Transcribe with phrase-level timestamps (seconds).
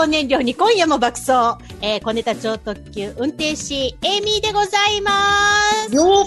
[0.00, 1.62] 萌えと妄想燃料に今夜も爆走。
[1.82, 5.10] えー、小ネタ超特急運転士、エイミーでございま
[5.88, 5.94] す。
[5.94, 6.24] よ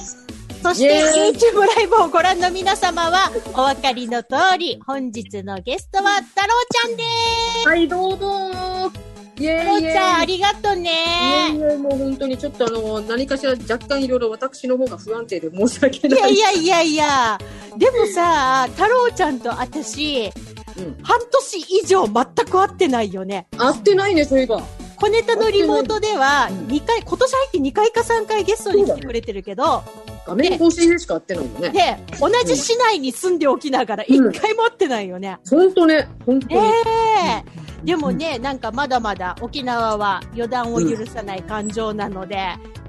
[0.61, 7.03] そして、YouTube ライブをご覧の皆様は、お分かりの通り、本日のゲストは、太郎ちゃんで
[7.63, 7.67] す。
[7.67, 8.91] はい、どうも
[9.37, 10.91] イェ太郎イちゃん、ありがとういね。
[10.91, 16.21] やいや、もう本当にちょっとあの、何かしら若干いろいろ私の方が不安定で申し訳いない。
[16.21, 17.37] やいやいやいや、
[17.77, 20.62] でもさ、太郎ちゃんと私、うん。
[21.03, 23.47] 半年以上全く会ってないよね。
[23.57, 24.61] 合ってないね、そういえば。
[24.97, 29.83] 小ネタのリモートでは、うん2回、今年入って2回か3回ゲストに来てくれてるけど、
[30.25, 31.69] 画面更新でしか合ってないよね。
[31.69, 35.37] で、同じ市内に住んでおきながら、うん1回も会ってないよね。
[35.49, 36.55] 本当ね、本当に。
[36.55, 36.59] え
[37.59, 42.37] えでもね、なんかまだまだ沖縄は予断を許さない感情なので、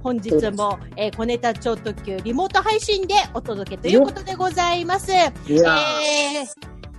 [0.04, 5.10] 本日も、えー小ネタ超特急リモート配信でお届けということでございます。
[5.10, 6.46] いやえー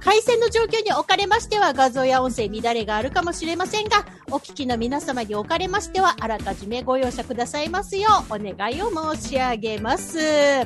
[0.06, 10.64] 回線の状況におかれましては画像や音声乱れがあるかもしれませんが、お聞きの皆様におかれましては、あらかじめご容赦くださいますよう、お願いを申し上げます。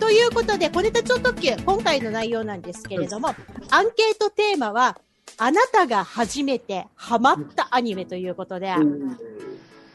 [0.00, 3.28] ということで、小ネタ超特急、今回の内容なんですけれども、
[3.70, 4.98] アンケートテーマは、
[5.38, 9.16] あなたが初めてハマったアニメということで、うん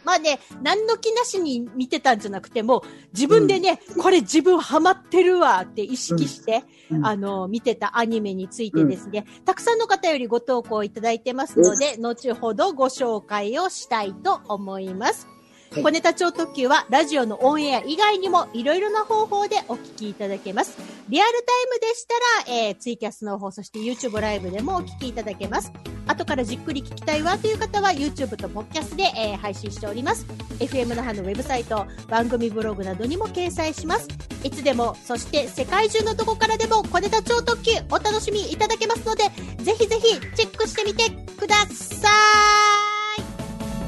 [0.05, 7.05] まあね、何の気なしに見てたんじゃなくても、自分でね、これ自分ハマってるわって意識して、うん。
[7.05, 15.27] あの、見てたアニメについてですね、たくさんの方よりご投稿いただいてますので、後ほどご紹介をしたいと思います。
[15.71, 20.77] はい小ネタ超特急はラジオのオンエア以外にもいろいろな方法でお聞きいただけます。
[21.09, 22.07] リアルタイムでし
[22.45, 25.71] たら、えー、ツイキャスの方、そして YouTube ライブでもお聞きいただけます。
[26.07, 30.25] 後からじっくり聞きたいわという方は YouTube と Podcast で、えー配信しております。
[30.59, 34.07] FM 那覇のウェブサイト、番組ブログなどにも掲載します。
[34.43, 39.25] いつでも、そして世界中のどこからでも小ネタ超特急お楽しみいただけますので、
[39.63, 42.09] ぜひぜひチェックしてみてくださ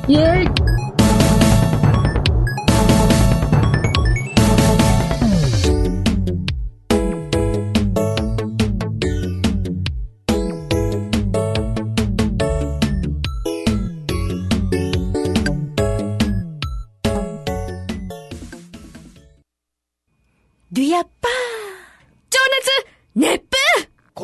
[0.07, 0.13] い。
[0.13, 0.86] イェイ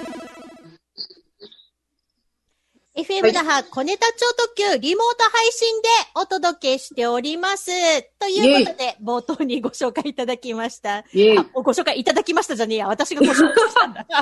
[3.09, 7.71] FM 那覇小ネタ超特急リモート配信でお届けしております。
[8.19, 11.03] ということで、冒頭にご紹介いただきました。
[11.55, 12.87] ご紹介いただきましたじゃねえや。
[12.87, 14.05] 私がご紹介したんだ。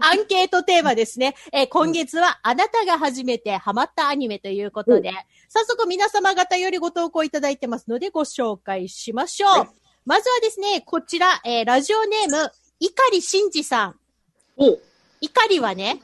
[0.00, 1.36] アンケートテーマですね。
[1.52, 5.10] えー今月はあなたが初めてハマったアニメということで、
[5.48, 9.50] 早速皆様方よりご投稿いただいてますのでご紹介しましょう。
[9.50, 9.68] はい
[10.04, 12.50] まずはですね、こちら、えーラジオネーム、
[12.80, 14.00] 碇真二さん。
[14.56, 14.82] おう
[15.20, 16.00] 碇はね、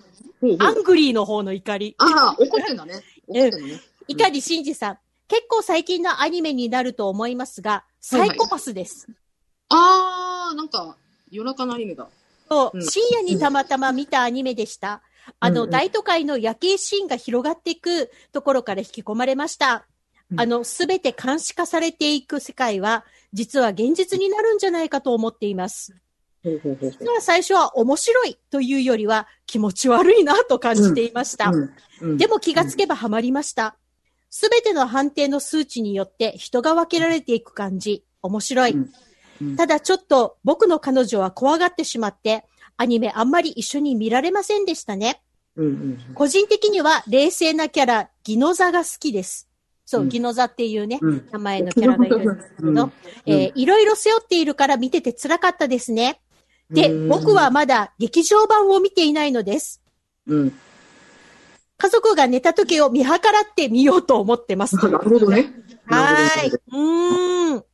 [0.59, 1.95] アングリーの方の怒り。
[1.99, 3.03] ああ、怒ってんだね。
[3.27, 3.81] 怒ってんのね。
[4.09, 4.99] 碇真二さん。
[5.29, 9.09] 結構最近のアニメになると思いますが、サイコパスです。
[9.71, 10.97] あー、なんか、
[11.31, 12.07] 夜中のアニメだ。
[12.49, 15.03] そう、うん深夜にたまたま見たアニメでした。
[15.41, 19.87] あの、うんうん大都会の夜景シーンが広がっていくところから引き込まれました。
[20.31, 25.95] うんあの、すべて監視化されていく世界は、実は現実になるんじゃないかと思っています。
[26.45, 31.51] 実は最初は面白いというよりは気持ち悪いなと感じていました。
[32.19, 33.77] でも気がつけばハマりました。
[34.29, 38.05] すべての判定の数値によって人が分けられていく感じ。
[38.21, 38.77] 面白い。
[39.57, 42.45] ただちょっと僕の彼女は怖がってしまって、
[42.77, 45.23] アニメあんまり一緒に見られませんでしたね。
[46.15, 49.49] 個人的には冷静なキャラ、ギノザが好きです。
[49.87, 52.93] そう、うんギノザっていうね、うん名前のキャラがいるんですけど、うん
[53.27, 56.21] えーいろいろ背負っているから見てて辛かったですね。
[56.71, 59.83] で、うん僕はまだ劇場版を見ていないのです。
[60.27, 60.53] うん。
[61.77, 63.19] 家族が寝た時を見計らっ
[63.55, 64.77] てみようと思ってます。
[64.89, 65.53] なるほどね。
[65.87, 66.49] はい。
[66.49, 67.65] うーん。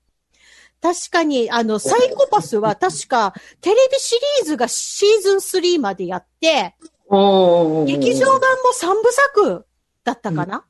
[0.83, 6.75] 確かに、あの、サイコパスは確か、テレビシリーズがシーズン3までやって。
[7.87, 9.67] 劇場版も3部作
[10.05, 10.65] だったかな、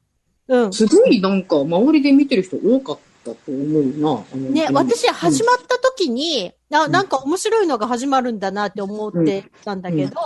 [0.48, 0.72] うん。
[0.72, 4.24] すごいなんか、周りで見てる人多かったと思うな。
[4.32, 4.74] あのね、うん。
[4.74, 10.16] 私始まった時に、ななんか面白いのが始まるんだなって思ってたんだけど、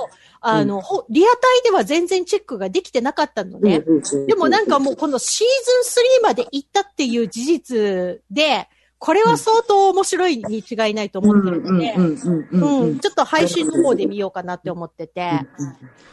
[0.40, 3.82] あの、ほリアタイでは全然チェックができてなかったのね。
[4.26, 5.46] でもなんかもうこのシー
[5.84, 8.68] ズン3まで行ったっていう事実で、
[8.98, 15.30] これは相当面白いに違いないと思ってるのでうん、ちょっと配信の方で見ようかなって思ってて。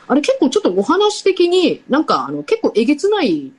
[0.07, 3.53] あれ結構ちょっとお話的に、なんかあの結構えげつない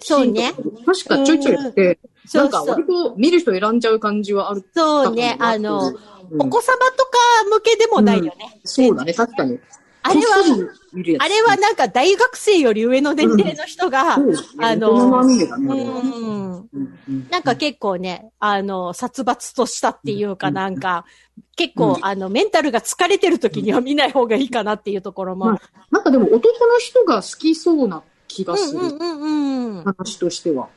[0.00, 0.52] そうね。
[0.86, 1.98] 確かちょいちょいやって、
[2.34, 2.86] なんか割。
[2.86, 4.64] と見る人選んじゃう感じはある。
[4.74, 5.36] そうね。
[5.40, 5.98] あの、うん
[6.30, 7.18] お子様とか
[7.50, 8.60] 向けでもないよね。
[8.64, 9.58] そうだね、確かに。
[10.02, 10.26] あれは、
[11.18, 15.22] あれはなんか大学生より上の年齢の人が、あの
[17.30, 21.04] なんか結構ね、あの、殺伐としたっていうかなんか、
[21.56, 25.46] 結構、あの、メンタルが疲れてる時には見ない方がいいかなっていうところも。
[25.46, 25.60] ま
[25.90, 28.80] なんかでも男の人が好きそうな気がする。
[29.84, 30.68] 話としては。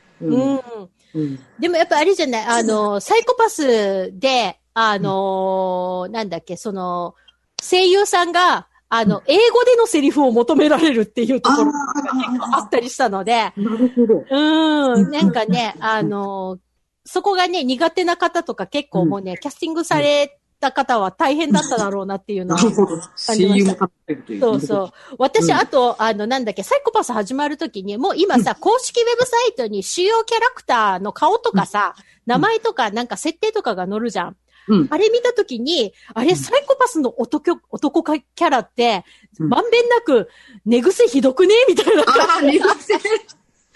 [1.58, 7.14] でもやっぱあれじゃない、あの、サイコパスで、あの、なんだっけ、その、
[7.62, 14.24] 声優さんが、あの、英語でのセリフを求められるっていうところが結構あったりしたので、なるほど。
[14.30, 16.58] うん、なんかね、あの、
[17.04, 22.60] そこがね、苦手な方とか結構もうね、キャスティングされた方は大変だっただろうなっていうのは。
[23.16, 24.40] 声優も立ってるという。
[24.40, 24.92] そうそう。
[25.18, 31.94] 私、うんあと、あの、なんだっけ、サイコパス始まるときに、もう今さ、公式ウェブサイトに主要キャラクターの顔とかさ、
[32.26, 34.36] 名前とか、なんか設定とかが載るじゃん。
[34.68, 34.88] うん。
[34.90, 39.04] あれ見たときに、あれ、サイコパスの男、男キャラって、
[39.38, 40.28] うんまんべんなく、
[40.64, 42.94] 寝癖ひどくねみたいな感ああ、寝癖。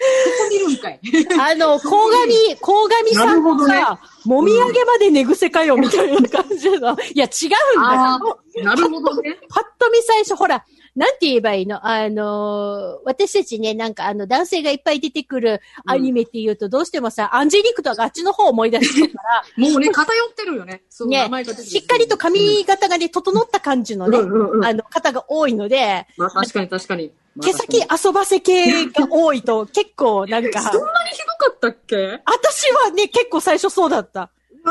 [0.07, 0.99] ここ見るんかい。
[1.03, 1.27] じ。
[1.39, 1.89] あの、鴻
[2.27, 6.97] 上、鴻上さんなるほどねのさ、もみあげまで寝癖かよ、みたいな感じの。
[7.13, 7.45] いや、違
[7.75, 8.39] うんだあよ。
[8.61, 9.37] あ、なるほどね。
[9.49, 10.65] パッと見最初、ほら、
[10.97, 11.85] なんて言えばいいの？
[11.85, 20.81] あのー私たちね、なんかあの、男性がいっぱい出てくるアニメって言うと、どうしてもさ、アンジェリックとかあっちの方を思い出してるから、 もうね、偏ってるよね。
[20.89, 27.11] そのねしっかりと髪型がね、整った感じのね、うんうんうんあの、方が多いので、まあ確かに確かに。
[27.37, 32.21] まあ毛先遊ばせ系が多いと、結構なんか、そんなにひどかったっけ？
[32.25, 34.29] 私はね、結構最初そうだった。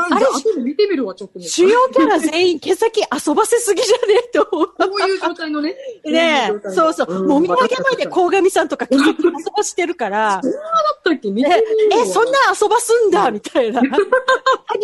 [0.09, 1.39] あれ、後で見てみるわ、ちょっと。
[1.39, 4.67] 主要キャラ全員毛先遊ばせすぎじゃねえと思う。
[4.67, 5.75] こういう状態のね。
[6.05, 7.23] ねえ、そうそう。
[7.27, 13.79] もみあげまで鴻上さんとか毛先遊ばしてるから、だったっけ見てみえるわ、え、そんな遊ばすんだみたいな。
[13.79, 13.89] アニ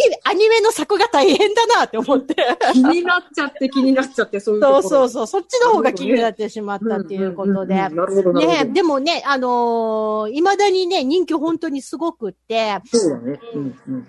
[0.10, 2.36] メ、アニメの作が大変だなって思って。
[2.74, 4.62] 気になっちゃって気になっちゃって、そういう。
[4.62, 5.27] そうそうそう。
[5.27, 7.75] そっちの方が気になってしまったっていうことで。
[7.75, 8.63] んんんなるほど、なるほど。
[8.63, 13.39] ねでもね、あのー未だにね、人気本当にすごくって、そうだね。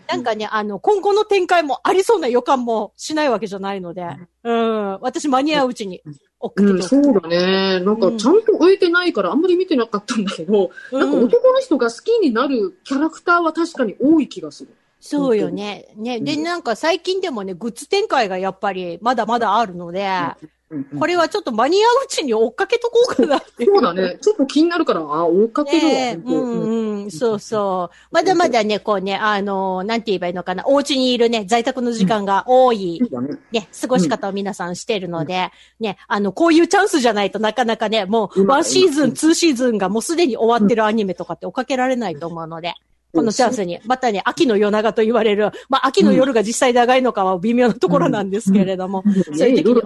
[0.09, 4.07] なんかね、あの、今後の展開もありそうな予感もしないわけじゃないので、
[4.45, 6.03] うん、私間に合ううちに
[6.39, 6.75] 追っかけてう。
[6.77, 7.81] ん、そうだね。
[7.81, 14.75] なんか、ちゃんと終えてないから、あんまり見てなかったんだけど、なんかうん男の人が好きになるキャラクターは確かに多い気がする。
[15.01, 15.89] そうよね。
[15.97, 16.21] ね。
[16.21, 20.09] で、なんか最近でもね、グッズ展開がやっぱりまだまだあるので、
[20.71, 20.99] うんうん。
[20.99, 23.65] これはちょっと間に合ううちに追っかけとこうかなって。
[23.65, 24.19] そうだね。
[24.21, 25.93] ちょっと気になるから、あ、追っかけるわ。
[25.93, 27.97] ねえ、うんうん、そうそう。
[28.11, 33.01] まだまだね、こうね、あのーなんて言えばいいのかな、お家にいるね、在宅の時間が多い、
[33.53, 33.61] ね。
[33.61, 35.51] ね、過ごし方を皆さんしてるので、
[35.81, 38.57] ね、あの、こういうチャンスじゃないとなかなかね、もう、うまい。
[38.57, 42.75] ワンシーズン、ツーシーズンがもうすでに終わってるアニメとかって追っかけられないと思うので、
[43.13, 49.05] このチャンスに、またね、秋の夜長と言われる、まあ、秋の夜が実際長いのかは微妙なところなんですけれども、
[49.37, 49.83] そういう時に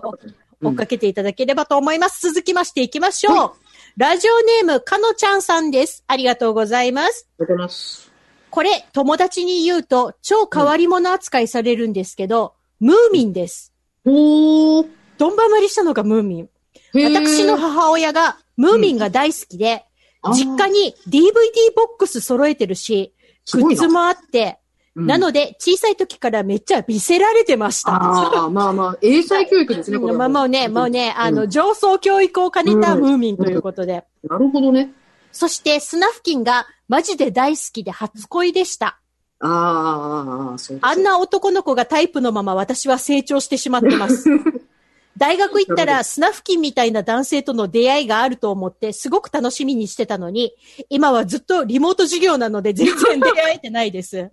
[0.62, 2.28] 追っかけていただければと思います。
[2.28, 3.36] 続きましていきましょう。
[3.36, 3.52] は
[3.96, 6.04] ラジオネーム、かのちゃんさんです。
[6.06, 7.28] ありがとうございます。
[7.38, 8.12] ありがとうございます。
[8.50, 13.72] これ、友達に言うと、超変わり者扱いされるんですけど、ムーミンです。
[14.04, 14.86] ほー。
[15.18, 16.48] どんばまりしたのがムーミン。
[16.94, 19.84] 私の母親がムーミンが大好きで、
[20.22, 21.32] あー実家に DVD
[21.74, 23.12] ボックス揃えてるし、
[23.52, 24.58] グッズもあって、
[24.98, 27.92] うんなので、小さい時からめっちゃ見せられてました。
[27.92, 30.18] ああ、まあまあ、英才教育ですね、これは。
[30.18, 34.04] まあもうね、もうね、あの、ん上層教育を兼ねたムーミンということで。
[34.28, 34.92] なるほどね。
[35.30, 38.98] そして、スナフキンがマジで大好きで初恋でした。
[39.40, 44.28] ああ、ああ、そうあんな男の子がタイプのまま私は成長してしまってます。
[45.16, 50.52] 大学行ったらスナフキンみたいな男性との出会いがあると思ってすごく楽しみにしてたのに、
[50.90, 54.30] 今はずっとリモート授業なので全然出会えてないです。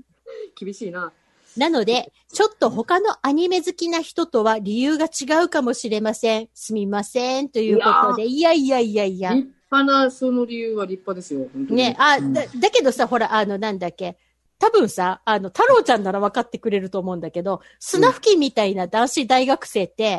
[0.56, 1.12] 厳しいな。
[1.58, 6.50] なので、ちょっと他のアニメ好きな人とは理由が違うかもしれません。
[6.54, 7.50] すみません。
[7.50, 9.34] ということで、いやいやいやいや。
[9.34, 11.48] 立派な、その理由は立派ですよ。
[11.70, 14.18] ね、あ、うんだ、だけどさ、ほら、あの、なんだっけ。
[14.60, 20.16] 多分さ、あの、太郎ちゃんなら分かってくれると思うんだけど、スナフキンみたいな男子大学生って、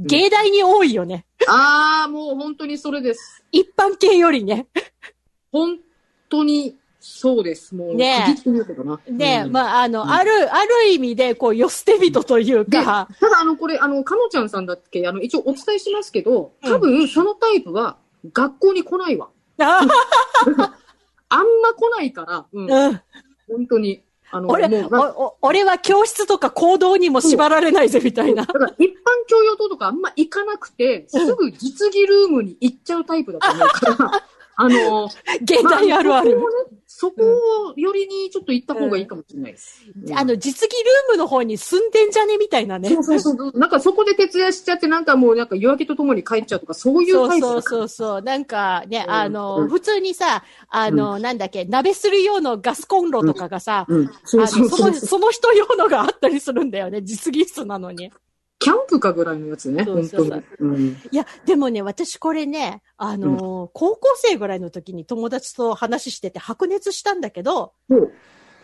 [0.00, 1.26] ん芸大に多いよね。
[1.48, 3.42] ああ、もう本当にそれです。
[3.50, 4.68] 一般系よりね。
[5.50, 5.78] 本
[6.28, 7.74] 当にそうです。
[7.74, 8.74] もう、ねえ区切って
[9.16, 17.96] 言うんまあ、あの、うんある、ある意味で、こう、よ捨て人というで、か、ただ、あの、これ、あの、かのちゃんさんだっけ、あの、一応お伝えしますけど、多分、そのタイプは、
[18.32, 19.28] 学校に来ないわ。
[19.58, 19.80] あ
[21.30, 23.00] あんま来ないから、うん、うん。
[23.48, 24.02] 本当に。
[24.30, 24.68] あの、俺、
[25.40, 28.52] 俺は教室とか行動にも縛られないぜ、みたいなだ。
[28.52, 28.94] から一般
[29.26, 34.22] 教養棟とかあんま行かなくて、すぐ実技ルームに行っちゃうタイプだと思うから、
[34.56, 35.04] あの、
[35.42, 36.42] 現代あるある。
[36.98, 37.22] まそこ
[37.70, 39.84] をよりにちょっと行った方がいいかもしれないです。
[40.14, 42.88] あの、実技ルームの方に住んでんじゃねみたいなね。
[42.88, 43.58] そうそうそう。
[43.58, 48.22] なんかそこで徹夜しちゃって、なんかもうなんか夜明けとともに帰っちゃうとか、そういうそうタイプだそうそうそう。
[48.22, 53.86] なんかね、うんあの、うん普通にさ、あの、なんだっけ、鍋する用のガスコンロとかがさ。
[54.24, 57.02] その人用のがあったりするんだよね。
[57.02, 58.10] 実技室なのに。
[58.60, 60.70] キャンプかぐらいのやつね、そうそうそう本当に。
[60.74, 60.86] うん。
[60.88, 68.12] いや、でもね、私これね、あの、高校生ぐらいの時に友達と話してて白熱したんだけど、そう。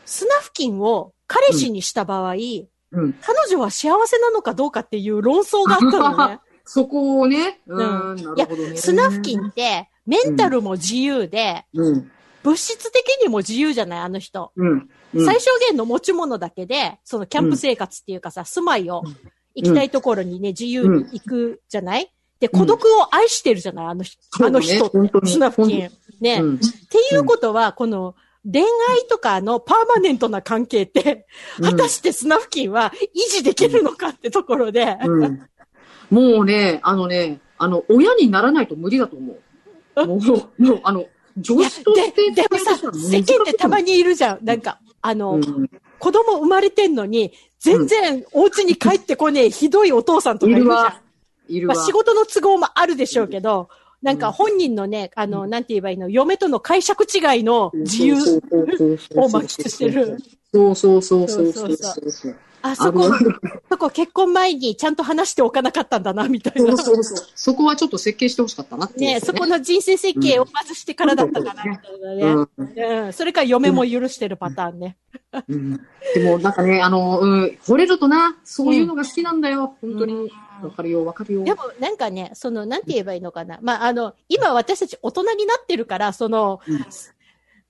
[0.04, 3.12] スナフキンを彼氏にした場合、うん。
[3.20, 6.40] 彼女は幸せなのかどうかっていう論争があったのね。
[6.66, 8.76] そこをね、ううんん、なるほどね。
[8.76, 12.10] スナフキンって、メンタルも自由で、うん。
[12.42, 14.52] 物質的にも自由じゃない、あの人。
[14.56, 14.68] うん。
[15.14, 19.04] うん最小限の持ち物だけで、そのキャンプ生活っていうかさ、住まいを
[19.54, 22.11] 行きたいところにね、自由に行くじゃない？
[22.40, 23.87] で、孤独を愛してるじゃない？
[23.87, 25.90] あの人、あの人って、スナフキン。
[26.20, 26.40] ね。
[26.40, 26.54] うん。
[26.56, 28.68] っていうことは、この恋愛
[29.08, 31.26] とかのパーマネントな関係って、
[31.62, 35.49] 果たしてスナフキンは維持できるのかってところで、うん。
[36.11, 39.32] もうね、あのね、あの、親にならないと無理だと思
[39.96, 40.06] う。
[40.06, 44.44] もう、もう、あの、女いや子としてで、でもさ、世間ってたまにいるじゃん。
[44.44, 45.70] なんか、あの、うん
[46.04, 51.00] 子供生まれてんのに、全然お家に帰ってこねえ、ひどいお父さんとかいるじゃんいるわ。。
[51.48, 51.74] いるわ。
[51.76, 53.70] まあ仕事の都合もあるでしょうけど、
[54.04, 58.14] なんか本人のね、あの、なんて言えばいいの、嫁との解釈違いの自由
[59.16, 60.18] を満喫してる。
[60.52, 61.42] そうそうそうそ
[62.30, 62.37] う。
[62.61, 63.11] あそこ
[63.70, 66.94] そこ結婚前にちゃんと話しておかなかったんだな、みたいなそう。
[66.96, 67.28] そうそう。
[67.34, 72.23] そこはちょっと設計してほしかったなっていうねそこの人生設計をまずしてからだったかな、みたいなね。
[72.23, 73.12] うんうん。
[73.14, 74.96] それから嫁も許してるパターンね。
[75.49, 75.80] うん
[76.14, 79.76] でもなんかね、あの、うん、惚れるとな、そういうのが好きなんだよ。
[79.80, 80.30] 本当に。
[80.62, 81.44] わかるよ、わかるよ。
[81.44, 83.58] でもなんかね、その、なんて言えばいいのかな。
[83.62, 86.87] まあ、あの、今私たち大人になってるから、その、うん。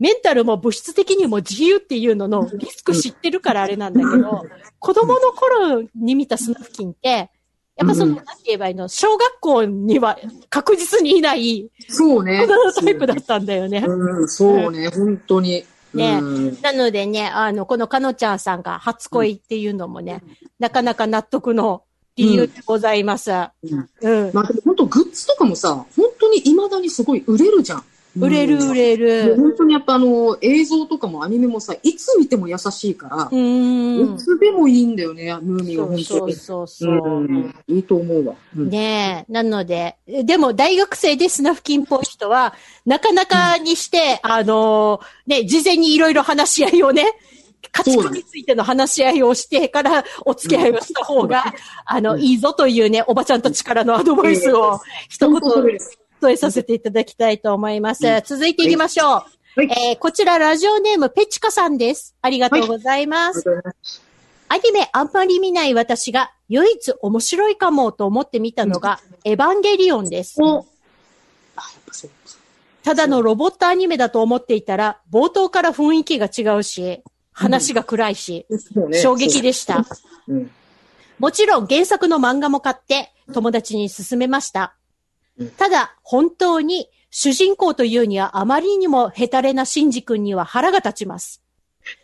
[0.00, 4.44] メンタルも物質的にも自由っていうののリスク知ってるからあれなんだけど、
[4.80, 7.30] 子供の頃に見たスナフキンって、
[7.76, 10.18] やっぱその、うんなんて言えばいいの、小学校には
[10.50, 12.46] 確実にいない、そうね。
[12.74, 13.84] タイプだったんだよね。
[13.86, 15.64] うん、そうね、本当に。
[15.94, 16.60] ねうん。
[16.60, 20.22] なのでね、あの、このかのちゃんさんが初恋っていうのもね、
[20.58, 21.84] なかなか納得の
[22.16, 23.30] 理由でございます。
[23.30, 24.30] うんうん。
[24.32, 27.84] まあでも本当グッズとかもさ、本当に未だにすごい売れるじゃん。
[28.16, 29.36] 売れる売れる。
[29.36, 34.18] 本当にやっぱあの、映像とかもアニメもさ、いつ見ても優しいから、うーんい。
[34.18, 36.04] つでもいいんだよね、ムーミンは本当に。
[36.04, 37.16] そうそうそうそう。
[37.16, 38.34] うんいいと思うわ。
[38.56, 39.32] うんねえ。
[39.32, 42.54] なので、でも大学生でスナフキンっぽい人は、
[42.86, 47.04] なかなかにして、あのーね、事前にいろいろ話し合いをね、
[47.70, 51.44] 価値観についての話し合いをしてからお付き合いをした方が、
[51.84, 55.40] あの、うんいいぞというね、おばちゃんたちからのアドバイスを一言
[56.20, 58.06] 添えさせていただきたいと思います。
[58.06, 59.08] うん続いていきましょう。
[59.08, 59.22] は
[59.62, 62.14] いえーこちらラジオネームペチカさんです。
[62.22, 63.44] ありがとうございます。
[64.48, 70.38] アニメあんまり見ない私が唯一面白いかもと思って見たのが、エヴァンゲリオンです。
[72.82, 77.02] ただのロボットアニメだと思っていたら、冒頭から雰囲気が違うし、
[77.34, 79.84] 話が暗いし、そうね衝撃でした。
[80.28, 80.50] うん。
[81.18, 84.74] もちろん原作の漫画も買って友達に勧めました
[85.38, 85.50] うん。
[85.50, 91.42] ただ、本当に主人公というにはあまりにもヘタレなシンジ君には腹が立ちます。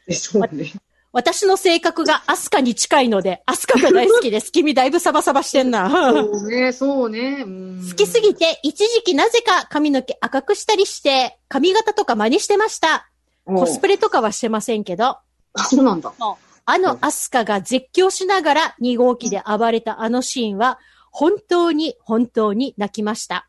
[0.07, 0.73] でそうね。
[1.13, 4.53] 私の性格がアスカに近いので、アスカが大好きです。
[4.53, 5.91] 君だいぶサバサバしてんな。
[5.91, 7.43] そうね、そうね。
[7.45, 13.10] うん好きすぎて、一時期なぜか髪の毛赤くしたりして、髪型とか真似してました。
[13.51, 16.13] コスプレとかはしてませんけど、あ、そうなんだ。
[16.67, 20.79] あのアスカが絶叫しながら2号機で暴れたあのシーンは、
[21.11, 23.49] 本当に本当に泣きました。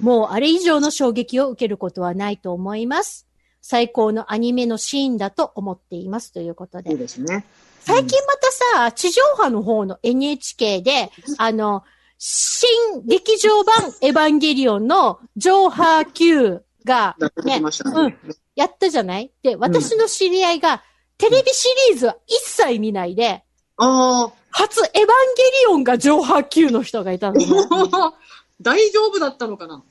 [0.00, 3.26] もうあれ以上の衝撃を受けることはないと思います。
[3.60, 6.98] 最高のアニメのシーンだと思っていますということでそう。
[6.98, 7.44] ですね。
[7.80, 8.52] 最近また
[8.86, 11.82] さ、地上波の方の NHK で、あの、
[12.18, 12.68] 新
[13.04, 18.18] 劇場版エヴァンゲリオンの上波級がね、ましたうんね。、
[18.54, 19.32] やったじゃない？
[19.42, 20.82] で、私の知り合いが、
[21.18, 23.42] テレビシリーズは一切見ないで、
[23.76, 27.40] あ初エヴァンゲリオンが上波級の人がいたの。
[28.60, 29.82] 大丈夫だったのかな？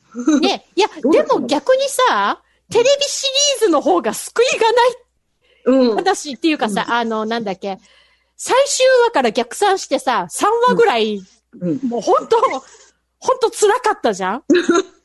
[0.42, 2.42] ね、いや、 でも逆にさ、
[2.72, 4.96] テレビシリーズの方が救いがない。
[5.66, 5.96] うん。
[5.98, 7.78] 話っていうかさ、あの、なんだっけ、
[8.38, 11.22] 最終話から逆算してさ、3話ぐらい、
[11.60, 11.80] うん。
[11.88, 12.38] もう本当
[13.20, 14.44] 本当辛かったじゃん？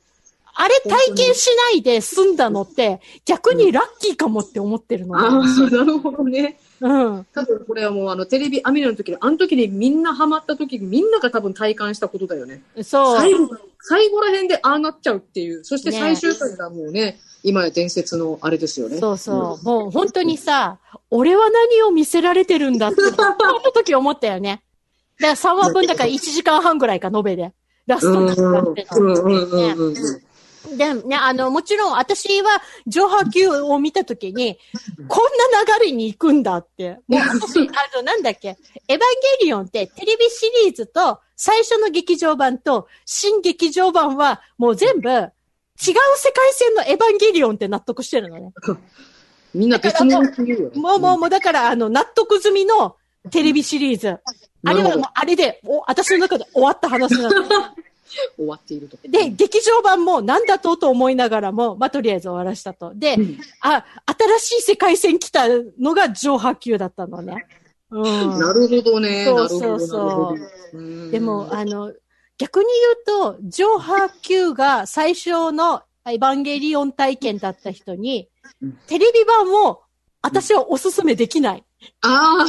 [0.61, 6.59] あれ体験しないで済んだのって、逆にラッキーかもって思ってるのああね。、なるほどね。
[6.81, 7.27] うん。
[7.33, 12.61] 多分これはもうあのテレビアミネの時に、あの時にみんなハマった時にみんなが多分体感したことだよね。
[12.83, 13.19] そう。
[13.19, 15.63] 最後、最後ら辺でああなっちゃうっていう。
[15.65, 18.99] そしてね最終回がもうね、今や伝説のあれですよね。
[18.99, 19.65] そうそう。
[19.65, 24.65] もう本当にさ、俺は何を見せられてるんだって、その時思ったよね。
[25.21, 27.53] だから3話分だから1時間半ぐらいか、延べで。
[27.87, 28.15] ラスうん。
[28.15, 29.95] トにうん使ってたうんうんうんうん。
[30.77, 34.59] で、ね、あの、もちろん私は上波球を見たときに、
[35.09, 36.99] こんな流れに行くんだって。
[37.09, 38.99] もう私、あの、なんだっけ、エヴァン
[39.41, 45.31] ゲリオンってテレビシリーズと最初の劇場版と新劇場版はもう全部違う
[45.79, 48.53] 世界線のエヴァンゲリオンって納得してるのね。
[49.55, 50.81] みんな別物って言うよね。
[50.81, 52.97] もうもうもうだからあの、納得済みの
[53.31, 54.19] テレビシリーズ。
[54.67, 57.45] あれはもうあれで、お私の中で終わった話なの。
[58.37, 58.99] 終わっていると。
[59.03, 62.93] で、劇場版もなんだとと思いながらも、まあ、とりあえず終わらしたと。
[62.95, 63.85] で、うんあ、
[64.39, 65.47] 新しい世界線来た
[65.79, 67.47] のが上波級だったのね。
[67.91, 68.39] うん。
[68.39, 69.25] なるほどね。
[69.25, 70.37] そうそうそ
[70.73, 71.93] うでも、あの、
[72.37, 72.67] 逆に
[73.07, 78.29] 言うと、上波級が最初のエヴァンゲリオン体験だった人に
[78.63, 79.83] うん、テレビ版を
[80.23, 81.65] 私はおすすめできない。
[82.01, 82.47] ああ、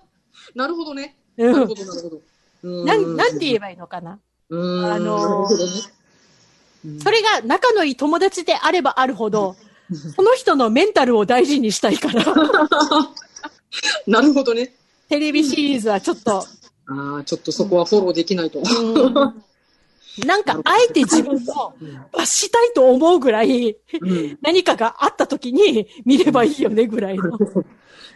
[0.54, 1.16] なるほどね。
[1.36, 1.74] なうんるほ。
[1.74, 2.20] ど、なるほど。
[2.64, 4.18] うなん、なんて言えばいいのかな。
[4.52, 4.84] うん。
[4.84, 9.56] あのそれが仲のいい友達であればあるほど、
[10.16, 12.24] その人のメンタルを大事にしたいから、
[14.06, 14.74] なるほどね。
[15.08, 16.44] テレビシリーズはちょっと、あ
[17.20, 18.62] あ、ちょっとそこはフォローできないと。
[20.18, 21.74] うんなんか、あえて自分を
[22.12, 23.70] 罰したいと思うぐらい、
[24.00, 27.38] うん何かがあった時に見ればいいよねぐらいの。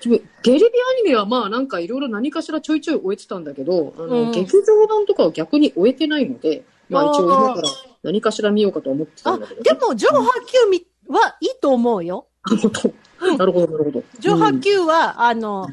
[0.03, 0.59] ゲレビア
[1.03, 7.69] ニメはまあなんかいろいろ何かしらちょいちょい終えてたんだけど、あの、うん劇場版とかは逆に終えてないので、まあ一応今から
[8.03, 12.27] 何かしら見ようかと思ってたあんだけど、、でも上波級みはいいと思うよ。
[12.45, 12.95] なるほど。
[13.39, 14.05] なるほど、なるほど。
[14.21, 15.69] 上波級は、あの、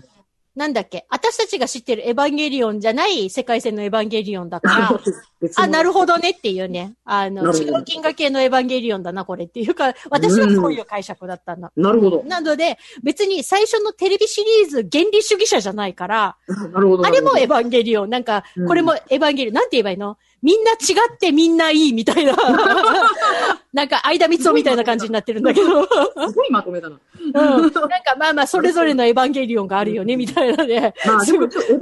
[0.55, 4.99] なんだっけ、私たちが知ってるエヴァンゲリオンじゃない世界線のエヴァンゲリオンだから、
[5.55, 6.93] あ、なるほどねっていうね。
[7.05, 11.71] あの、違う金河系のエヴァンゲリオンだな、これっていうか、私はそういう解釈だったの。
[11.75, 12.23] なるほど。
[12.23, 17.05] なので、別に最初のテレビシリーズ原理主義者じゃないから、なるほど。
[17.05, 18.09] あれもエヴァンゲリオン。
[18.09, 19.55] なんかう、んこれもエヴァンゲリオン。
[19.55, 20.17] なんて言えばいいの？
[20.43, 20.75] みんな違
[21.13, 22.35] ってみんないいみたいな。
[23.73, 25.83] なんか、間三つみたいな感じになってるんだけど。
[25.85, 26.99] すごいまとめだな。
[27.33, 27.81] なんか、
[28.19, 30.93] まあまあ、それぞれのエヴァンゲリオンがあるよね、みたいなね。
[31.05, 31.79] まあでも、エヴァンゲリ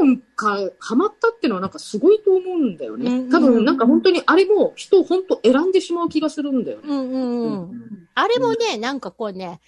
[0.00, 3.30] オンか、ハマったっていうのはなんかすごいと思うんだようんね。
[3.30, 6.84] 多分なんか本当にあれも人を本当選んでしまう気がするんだよね。
[6.86, 8.08] うんうんうん。
[8.14, 9.60] あれもね、なんかこうね、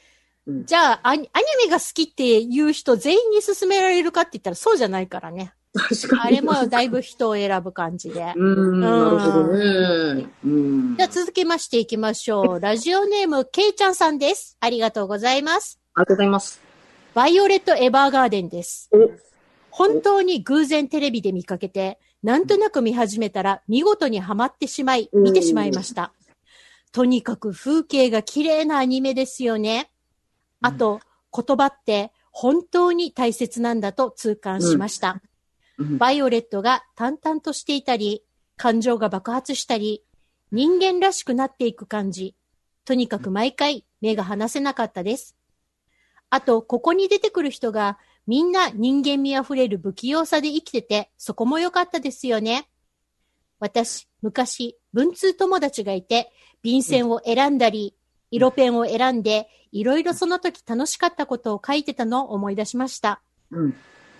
[0.46, 1.28] うんじゃあアニ、
[1.64, 5.52] メが好きっていう人全員に勧められるかって言ったらそうじゃないからね。
[5.72, 6.22] 確かに。
[6.22, 8.32] あれもだいぶ人を選ぶ感じで。
[8.34, 10.28] うーん、なるほどね。
[10.44, 10.96] うん。
[10.96, 12.60] じゃあ続きましていきましょう。
[12.60, 14.56] ラジオネーム、けいちゃんさんです。
[14.60, 15.78] ありがとうございます。
[15.94, 16.60] ありがとうございます。
[17.14, 18.88] バイオレット・エヴァーガーデンです。
[18.92, 19.10] お、
[19.70, 26.12] 本当に偶然テレビで見かけて、なんとなく見始めたら見事にはまってしまい、見てしまいました。
[26.92, 29.90] とにかく風景が綺麗なアニメですよね。
[30.60, 31.00] あと、
[31.34, 35.12] 言葉って本当に大切なんだと痛感しました。
[35.14, 35.30] うん
[35.96, 38.22] バイオレットが淡々としていたり、
[38.58, 40.04] 感情が爆発したり、
[40.52, 42.36] 人間らしくなっていく感じ。
[42.84, 45.36] とにかく毎回目が離せなかったです。
[46.28, 47.98] あと、ここに出てくる人が
[48.30, 52.70] みんな人間味あふれる不器用さで生きてて、そこも良かったですよね。
[53.58, 56.30] 私、昔、文通友達がいて、
[56.62, 57.96] 便箋を選んだり、
[58.30, 63.20] 色ペンを選んで、いろいろその時楽しかったことを書いてたのを思い出しました。
[63.50, 63.74] うん。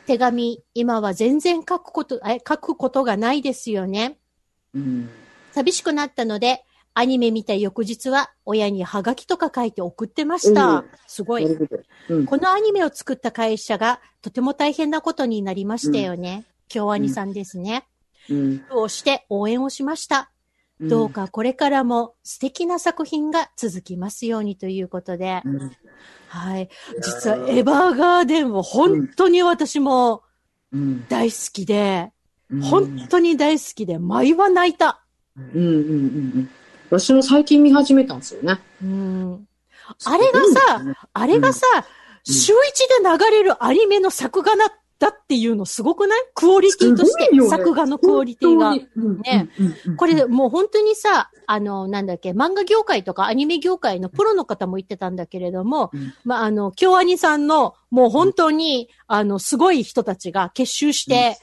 [0.09, 4.19] 手紙、今は全然書くこと、え書くことがないですよね。
[4.75, 5.09] うん。
[5.53, 10.85] 寂しくなったので、アニメ見た翌日は親にハガキとか書いて送ってましたうん。
[11.07, 11.39] すご。
[11.39, 11.47] ない。
[12.09, 12.27] うん。
[12.27, 16.45] このアニメを作った会社がとても大変なことになりましたよね。
[16.69, 17.87] 京アニさんですね。
[18.29, 18.65] うん。
[18.71, 20.31] をして応援をしました。
[20.81, 25.43] どうかこれからも素敵な作品が続きますようにということで。
[25.45, 25.73] うん。
[26.29, 26.69] はい。
[27.03, 30.23] 実はエヴァーガーデンは本当に私も
[30.73, 31.07] うん。
[31.09, 32.11] 大好きで、
[32.51, 35.05] うん本当に大好きで、毎話泣いた。
[35.37, 35.75] うんうんうんう
[36.41, 36.51] ん。
[36.91, 38.59] 私も最近見始めたんですよね。
[38.83, 39.47] うん。
[40.05, 41.85] あれがさ、あれがさ、うん
[42.23, 46.21] 週一で流れるアニメの作画なっったっていうのすごくない？
[46.35, 48.75] クオリティとして、ね作画のクオリティが。
[48.75, 48.89] ね。
[48.95, 61.39] うんうんうんこれもう本当にさ、あの、なんだっけ、漫画業界とかアニメ業界のプロの方も言ってたんだけれども、うんまあ、あの、京アニさんの、もう本当に、あの、すごい人たちが結集して、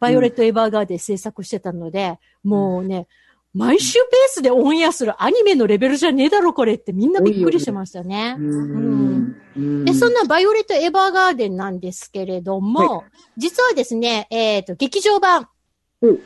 [0.00, 3.06] バイオレット・エヴァーガーデン制作してたので、もうね、
[3.54, 8.36] 毎週ペースでオンエアするアニメのレベルじゃねえだろ、これってみんなびっくりしてましたね。
[8.38, 13.04] うんうんで、そんなバイオレット・エヴァーガーデンなんですけれども、
[13.36, 15.48] 実はですね、えっ、と、劇場版。
[16.00, 16.18] おうん。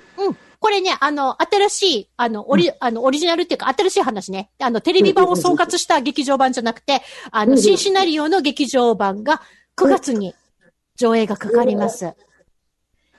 [0.60, 4.50] これね、あの、新しい、あの、オリ、あの、オリジナルっていうか、新しい話ね。
[4.60, 9.42] あの、テレビ版を総括した劇場版じゃなくて、あの、うんうん新シナリオの劇場版が
[9.76, 10.34] 9月に
[10.96, 12.14] 上映がかかります。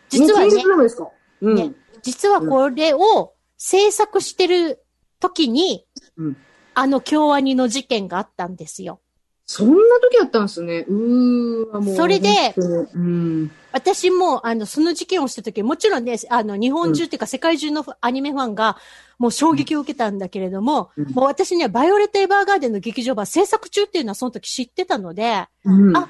[0.09, 1.65] 実はね。
[1.65, 4.83] ね実はこれを制作してる
[5.19, 5.85] 時に、
[6.17, 6.37] うん
[6.79, 9.01] あの京アニの事件があったんですよ。
[9.47, 10.85] そんな時あったんですね。
[10.87, 11.95] うーわ、もう。
[11.95, 13.51] それでうん。
[13.71, 18.77] 私も、あの、その事件をした時、もちろんね、あの、日本中っていうか世界中のアニメファンが、
[19.17, 25.97] もう衝撃を受けたんだけれども、うんもう私ね、バイオレット・エヴァーガーデンの劇場版制作中っていうのはその時知ってたので、うん。
[25.97, 26.09] あ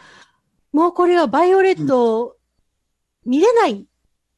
[0.73, 2.35] もうこれはバイオレット、
[3.25, 3.85] 見れないっ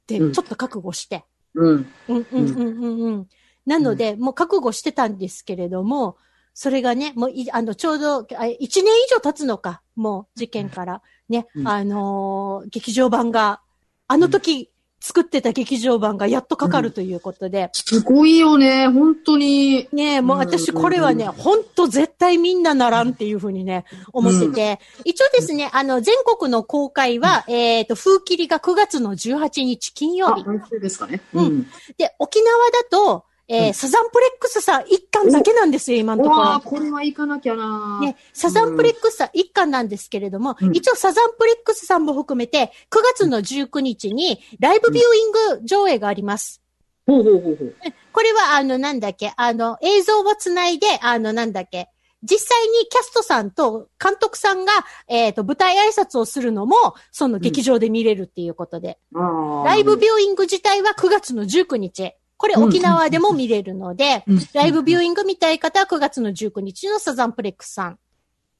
[0.05, 1.25] て、ちょうんっと覚悟して。
[1.59, 1.93] うん。
[2.07, 3.27] うんうんうんうんうん。
[3.65, 6.17] なので、もう覚悟してたんですけれども、
[6.53, 11.01] それがね、もうい、あの、ちょうど、あ一年以上経つのか、もう、事件から。
[11.29, 13.61] ね、うんあのー劇場版が、
[14.07, 19.87] あの時作ってた劇場版がやっとかかるということで、すごいよね、本当に。
[19.91, 30.43] ねもう私これはね、ほんと絶対みんなならんっていうふうにね、思ってて、一応ですね、あの、全国の公開は、えっ、と、風切りが9月の18日金曜あ、日。
[30.43, 31.21] 来週ですかね。
[31.33, 31.67] うん。
[31.97, 36.61] で、沖縄だと、えーうんサザンプレックスさん一巻だけなんですよ、今のところ。
[36.61, 46.61] これは行かなきゃなね、サザンプレックスさん一巻なんですけれども、うん一応サザンプレックスさんも含めて、9月の19日にライブビューイング上映があります。
[47.07, 47.75] ほうほうほうほう。
[48.13, 51.89] これは、あの、なんだっけ、あの、映像をつないで、あの、なんだっけ、
[52.21, 54.73] 実際にキャストさんと監督さんが、
[55.07, 56.75] えっ、と、舞台挨拶をするのも、
[57.11, 58.99] その劇場で見れるっていうことで。
[59.15, 62.13] あーライブビューイング自体は9月の19日。
[62.39, 67.99] これ沖縄でも見れるので、うんライブビューイング見たい方は9月の19日のサザンプレックスさん。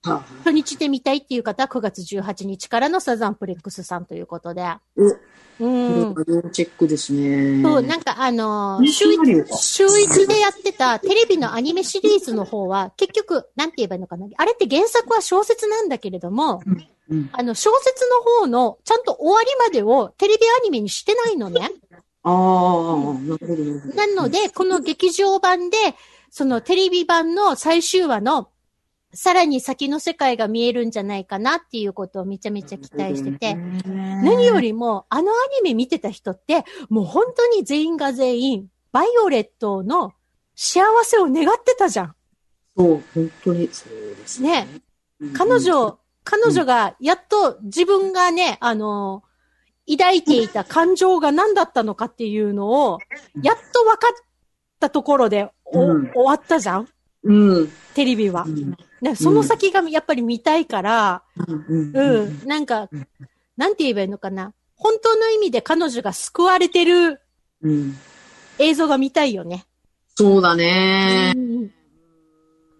[0.04, 4.66] はあ初日で見たいっていう方は9月18日からのサザンプレックスさんということで。
[4.98, 5.20] おう
[5.60, 6.14] これん。
[6.14, 7.64] は要チェックですね。
[7.64, 14.28] そう、なんかあの週シナリオ一、週一でやってたテレビのアニメシリーズの方は、結局、なんて言えばいいのかな。
[14.38, 21.72] あれって原作は小説なんだけれども、うんあの、小説の方の、ちゃんと終わりまでをテレビアニメにしてないのね。
[22.24, 25.78] ああ、なるほど、なので、この劇場版で、
[26.30, 28.50] そのテレビ版の最終話の、
[29.14, 40.14] さらに先の世界が見えるんじゃないかなっていうことをめちゃめちゃ期待してて、何よりも、あのアニメ見てた人って、もう本当に全員が全員、バイオレットの
[40.56, 42.16] 幸せを願ってたじゃん。
[42.78, 44.68] そう、本当にそうですね。
[45.20, 45.34] うん。
[45.34, 49.24] 彼女、彼女がやっと自分がね、あの、
[49.90, 53.00] 抱いていた感情が何だったのかっていうのを、
[53.42, 54.26] やっと分かっ
[54.80, 56.88] たところでお、うん終わったじゃん？
[57.24, 57.72] うん。
[57.96, 58.50] テレビはう。
[58.50, 58.78] ん。
[59.02, 61.24] ね、その先がやっぱり見たいから、
[61.68, 61.92] うん。
[61.94, 62.90] うん、なんか、
[63.58, 64.54] なんて言えばいいのかな？
[64.76, 67.22] 本当の意味で彼女が救われてる
[67.62, 67.98] うん。
[68.60, 69.66] 映像が見たいよね。
[70.16, 71.34] そうだね。
[71.36, 71.72] うん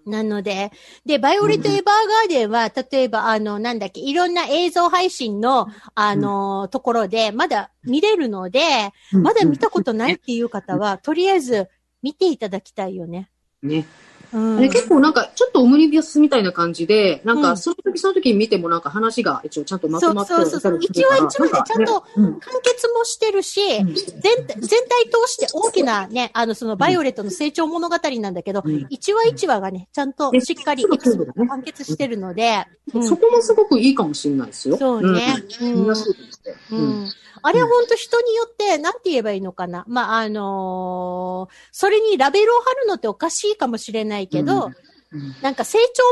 [0.10, 0.72] なので、
[1.06, 8.62] で、バイオレット・エヴァーガーデンは、例えば、あの、なんだっけ、いろんな映像配信の、あの、ところで、まだ見れるので、
[9.12, 11.70] まだ見たことないっていう方は、とりあえず
[12.02, 13.30] 見ていただきたいよね。
[13.62, 13.86] ね。
[14.34, 14.70] うん。
[14.70, 17.58] 結構なんか、ちょっとオムニビアスみたいな感じで、なんか、うん。
[17.58, 20.80] その時その時に見てもなんか話が一応ちゃんとまとまってそうそうそう。
[20.82, 23.94] 一話一話でちゃんと完結もしてるし、うん。
[23.94, 28.86] 全全体通して大きなね、あの、そのバイオレットの成長物語なんだけど、うん。
[28.90, 33.08] 一話一話がね、ちゃんとしっかり完結してるので、うん。
[33.08, 34.78] そこもすごくいいかもしれないですよ。
[34.78, 35.36] そうね。
[36.72, 37.10] うん。
[37.42, 39.86] あれは本当人によって、なんて言えばいいのかな。
[39.88, 44.76] まあ、あのーそれにラベルを貼るのっておかしいかもしれないけど、うん
[45.42, 46.04] なんか成長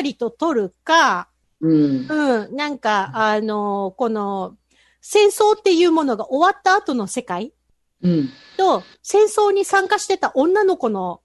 [0.00, 1.28] 物語と取るか、
[1.60, 2.06] うん。
[2.08, 4.56] うん、なんか、あのーこの、
[5.00, 7.52] 戦争っていうものが終わった後の世界
[8.02, 8.30] うん。
[8.56, 11.20] と、戦争に参加してた女の子の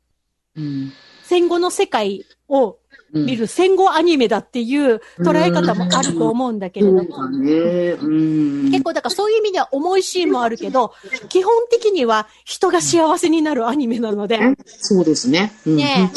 [0.55, 0.93] うん。
[1.23, 2.77] 戦後の世界をうん
[3.13, 7.01] 見る戦後アニメだっていう捉え方もあると思うんだけれども。
[7.01, 10.93] 結構だからそういう意味では重いシーンもあるけど、
[11.29, 15.53] 基本的には人が幸せになるアニメなので、そうですね。
[15.65, 16.11] うんね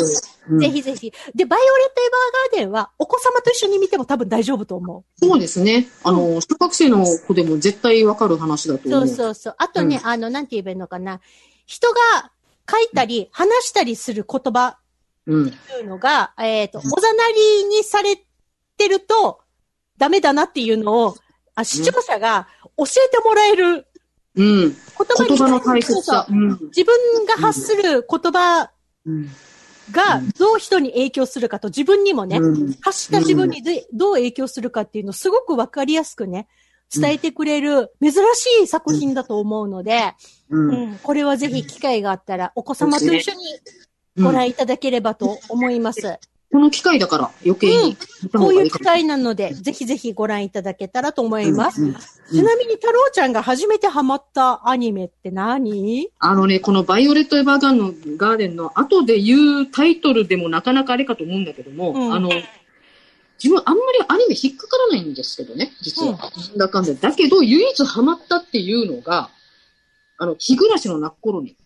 [0.59, 1.13] ぜひぜひ。
[1.35, 5.87] で、バイオレット・エヴァーガーデンは、お子様と一緒に見ても多分大丈夫と思そうですね。
[6.03, 8.93] あの、小学生の子でも絶対わかる話だとう。
[8.93, 9.07] 思う。
[9.07, 9.55] そうそうそう。
[9.59, 11.21] あとね、あの、なんて言えばいいのかな。
[11.67, 12.33] 人が
[12.69, 14.79] 書いたり、話したりする言葉
[15.31, 15.49] うん。
[15.49, 18.17] っていうのが、えっ、と、おざなりにされ
[18.77, 19.41] てると、
[19.97, 21.17] ダメだなっていうのを、
[21.55, 23.87] あ視聴者が教えてもらえる
[24.37, 24.71] うん。
[24.71, 24.77] 言
[25.17, 26.27] 葉に言葉の大切さ。
[26.29, 28.71] そうそう自分が発する言葉
[29.05, 29.31] うん。
[29.91, 36.47] がどう人に影響するかと自分にもね、うん発した自分にでどう影響するかっていうのをすごくわかりやすくね、
[36.95, 40.15] 伝えてくれる珍しい作品だと思うので、
[40.49, 40.59] う。
[40.59, 43.45] うんん、これはぜひ機会があったらお子様と一緒に
[44.23, 46.19] ご覧いただければと思います。
[46.53, 48.71] この機会だから余計に見たこういう。
[48.71, 51.83] 機会なので、ぜひぜひご覧いただけたらと思います。
[51.83, 51.97] うんうん
[52.31, 56.11] ちなみに太郎ちゃんが初めてハマったアニメって何？
[56.21, 62.29] あのね、このバイオレット・エヴァーガンのガーデンの後で言うタイトルでもなかなかあれかと思うんだけども、うんあの、
[63.43, 66.13] 自分あんまりアニメ引っかからないんですけどね、実は。
[66.13, 66.19] な
[66.55, 66.95] んだかんだ。
[66.95, 69.31] だけど、唯一ハマったっていうのが、
[70.19, 71.57] あの、日暮らしの泣く頃に。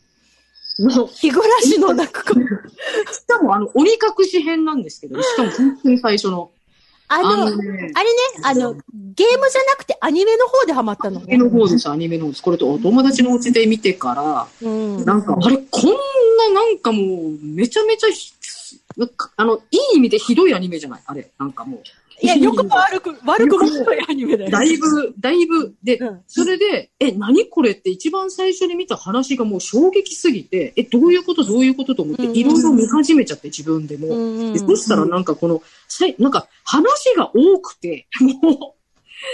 [0.82, 2.34] の、し日暮らしの泣く子。
[2.34, 6.50] かもあの、鬼隠し編なんですけど、しかも本当に最初の。
[7.06, 7.62] あの、あれね、ね、
[8.42, 12.42] あの、ゲームじゃなくてアニメの方でハマったのアニメの方です、アニメの方です。
[12.42, 15.04] これとお友達のお家で見てから、うん。
[15.04, 18.32] なんか、あれ、こんななんかもう、めちゃめちゃひ、
[19.36, 21.00] あの、いい意味でひどいアニメじゃない？
[21.04, 21.82] あれ、なんかもう。
[22.24, 24.50] いや、よくも悪く、悪くも悪いアニメだよ。
[24.50, 26.22] だいぶ、だいぶ、で、うん。
[26.26, 34.08] それで、え、何これって一番最初に見た話がもう衝撃すぎて、え、どういうことどういうことと思って、いろいろ見始めちゃって、自分でも。
[34.08, 34.52] うんうん。
[34.52, 38.06] でそしたらなんかこの、さいなんか話が多くて、
[38.42, 38.56] もう、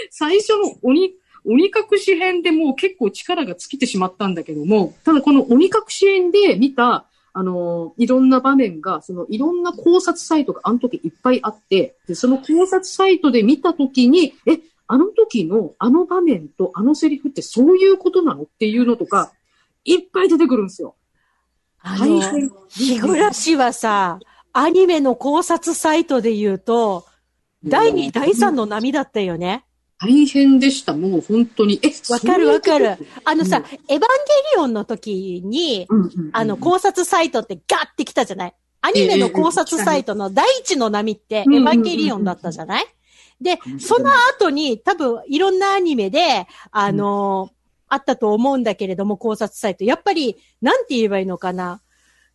[0.09, 1.13] 最初の鬼、
[1.45, 19.31] 鬼隠し編でもう結構力が尽きてしまったんだけども、ただこの鬼隠し編で見た、あのいろんな場面が、そのいろんな考察サイトがあの時いっぱいあって、でその考察サイトで見た時に、え、あの時のあの場面とあのセリフってそういうことなのっていうのとか、
[19.85, 20.95] いっぱい出てくるんですよ。
[21.79, 22.21] あの、
[22.69, 24.19] 日暮らしはさ、
[24.53, 27.05] アニメの考察サイトで言うと、
[27.63, 29.65] 第2、第3の波だったよね。
[30.01, 30.93] 大変でした。
[30.93, 31.79] もう本当に。
[31.83, 32.97] え、わかるわかる。
[33.23, 33.99] あのさ、エヴァンゲ
[34.55, 35.95] リオンの時に、と。
[35.95, 38.53] うんうんうんあの、考察サイトってガッて来たじゃない？
[38.81, 42.85] アニメの考察サイトの第一の波ってエうんうんうんヴァンゲリオンだったじゃない？
[43.39, 47.51] で、その後に多分いろんなアニメで、あの
[47.87, 49.83] あったと思うんだけれども、考察サイト。
[49.83, 51.81] やっぱり、なんて言えばいいのかな？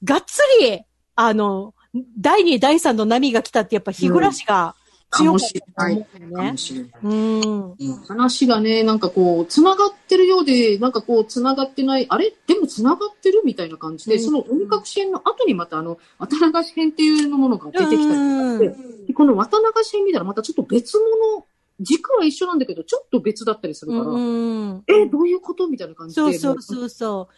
[0.05, 0.83] がっつり、
[1.17, 1.75] あの、
[2.19, 6.57] 第2、第3の波が来たってやっぱ日暮らしが強かったと思うかも。
[6.57, 6.95] しれない。
[7.03, 7.77] うん。
[8.07, 12.33] 話がね、なんかこう、繋がってるようで、なんかこう、繋がってない、あれ？
[12.47, 21.47] でも繋がってるみたいな感じで、うんその鬼隠し編の後にまたあの、渡流し編っていうものが出てきたりとかして、でこの渡流し編見たらまたちょっと別物、
[21.81, 24.85] 軸は一緒なんだけど、ちょっと別だったりするから、うん。
[24.87, 25.69] え、どういうこと？
[25.69, 26.21] みたいな感じで。
[26.21, 27.29] そうそうそうそ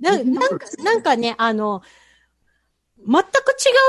[0.00, 0.02] う。
[0.02, 1.82] ななんか、なんかね、あの、
[3.06, 3.24] 全く違う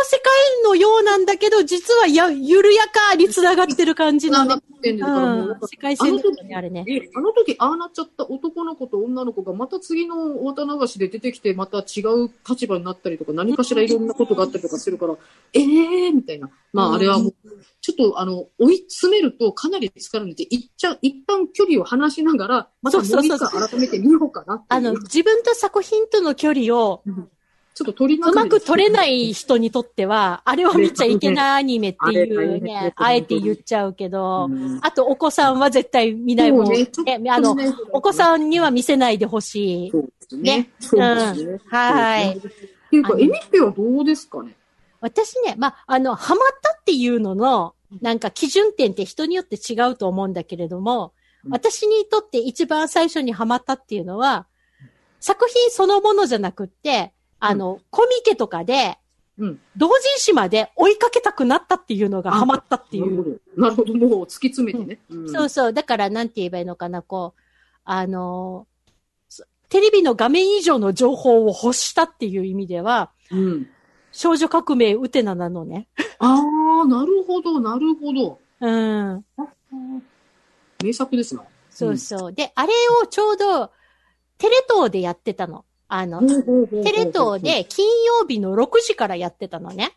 [0.04, 4.56] 世界のようなんだけど、実はや、緩やかに繋がってる感じのね。
[4.82, 6.84] ってんだからもう世界線の中にあるね。
[6.88, 15.16] え、あの時ああなっちゃった男の子と女の子がまた次の渡流しで出てきてまた違う立場になったりとか何かしらいろんなことがあったりとかするから、
[15.54, 16.50] ええーみたいな。
[16.74, 17.34] まうんああれはもう、
[17.82, 24.64] ちょっとあの、追い詰めるとかなり疲れるので、一旦、一旦距離を離しながら、またもう一回改めて見ようかな。
[24.68, 27.04] あの、自分と作品との距離を
[27.74, 34.80] ちょっと取りうまく取れない人にとっては、あれは見ちゃいけないアニメっていうね、あえて言っちゃうけど、うん。
[34.82, 37.74] あとお子さんは絶対見ない方そうねあの、ね。
[37.94, 39.92] お子さんには見せないでほしい。
[39.92, 40.70] そうですね。
[41.70, 42.38] はい。
[42.38, 44.54] っていうか、エミッペはどうですかね？
[45.00, 51.14] 私ね、まあ、あの、ハマったっていうのの、なんか基準点って人によって違うと思うんだけれども、
[51.46, 51.52] うん。
[51.54, 54.46] 私にとって一番最初にハマったっていうのは、
[55.22, 58.98] 作品そのものじゃなくって、あの、コミケとかで、
[59.38, 59.60] うん。
[59.76, 63.42] 同人誌まで追いかけたくなったっていうのがハマったっていう。
[63.58, 63.96] なるほど。
[63.96, 65.00] もう突き詰めてね。
[65.10, 65.74] うんそうそう。
[65.74, 67.42] だからなんて言えばいいのかな、こう、
[67.84, 68.68] あの、
[69.28, 73.68] そテレビの画面以上の情報を欲したっていう意味では、うん。
[74.12, 75.88] 少女革命ウテナなのね。
[76.20, 78.40] ああ、なるほど、なるほど。
[78.60, 79.26] うん。
[80.84, 81.44] 名作ですな。
[81.72, 82.34] そうそう。
[82.34, 83.72] で、あれをちょうど、
[84.38, 85.66] テレ東でやってたの。
[85.94, 89.92] あの、テレ東、で金曜日の6時からやってたのね。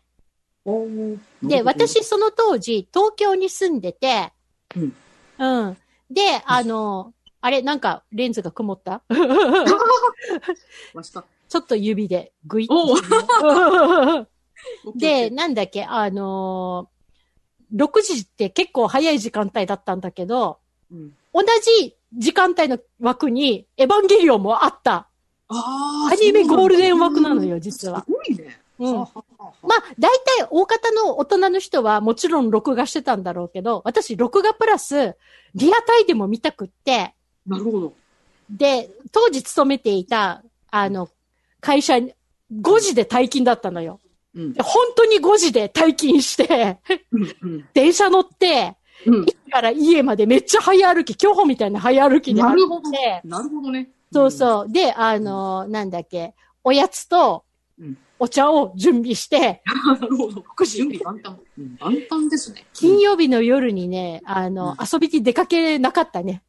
[1.41, 4.33] で、私、その当時、東京に住んでて、
[4.75, 4.93] うん。
[5.39, 5.77] うん。
[6.11, 9.03] で、あの、あれ、なんか、レンズが曇っ た？
[11.47, 12.97] ちょっと指でグイッおう
[14.83, 14.97] と。
[14.97, 20.59] で、、なんだっけ、あのー、6時って結構早い時間帯だったんだけど、
[20.91, 25.09] うん同じ時間帯の枠にエヴァンゲリオンもあった。
[25.47, 28.11] アニメゴールデン枠なのよ、実はす。
[28.11, 28.59] ごいね。
[28.77, 35.15] まあ、大体大方の大人の人はもちろん録画してたんだろうけど、私録画プラス
[35.53, 37.13] リアタイでも見たくって、
[37.45, 37.93] なるほど。
[38.49, 41.09] で、当時勤めていた、あの、
[41.61, 42.13] 会社に、
[42.51, 43.99] 5時で退勤だったのよ。
[44.35, 44.61] うんで。
[44.61, 46.79] 本当に5時で退勤して、
[47.11, 47.35] うん。
[47.41, 49.25] うん電車乗って、うん。
[49.25, 52.91] 家から家までめっちゃ早歩き、競歩みたいな早歩きで歩なるほど
[53.23, 53.89] なるほどね。
[54.11, 54.71] そうそう。
[54.71, 57.45] で、あの、なんだっけ、おやつと
[57.77, 59.99] うん、お茶を準備して、うん。
[59.99, 60.43] なるほど。
[60.65, 61.35] 準備万端。
[61.57, 62.65] うん万端ですね。
[62.73, 66.41] 金曜日の夜にね、あの、うん遊びに出かけなかったね。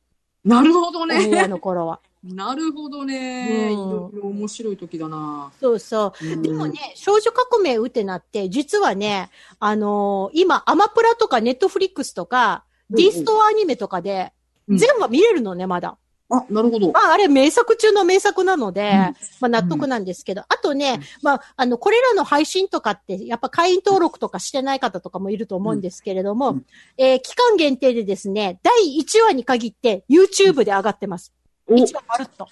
[0.45, 1.49] なるほどね。
[1.49, 2.01] の頃は。
[2.23, 3.71] なるほどね。
[3.71, 5.51] うんいろいろ面白い時だな。
[5.61, 6.43] そうそう。
[6.43, 14.33] でもね、少女革命ウテナって、実はね、あのー今、アマプラとかネットフリックスとか、うん D ストアアニメとかで、
[14.69, 15.99] うん全話見れるのね、まだ。
[16.29, 16.91] あ、なるほど。
[16.93, 26.67] まあ、あれ名作中の名作なので、うんまあ納得なんですけど、あとねうん、まあ、あの、これらの配信とかって、やっぱ会員登録とかしてない方とかもいると思うんですけれども、うん
[26.99, 31.33] えー期間限定でですね、第1話に限って YouTube で上がってます。
[31.69, 32.49] お、1話まるっと。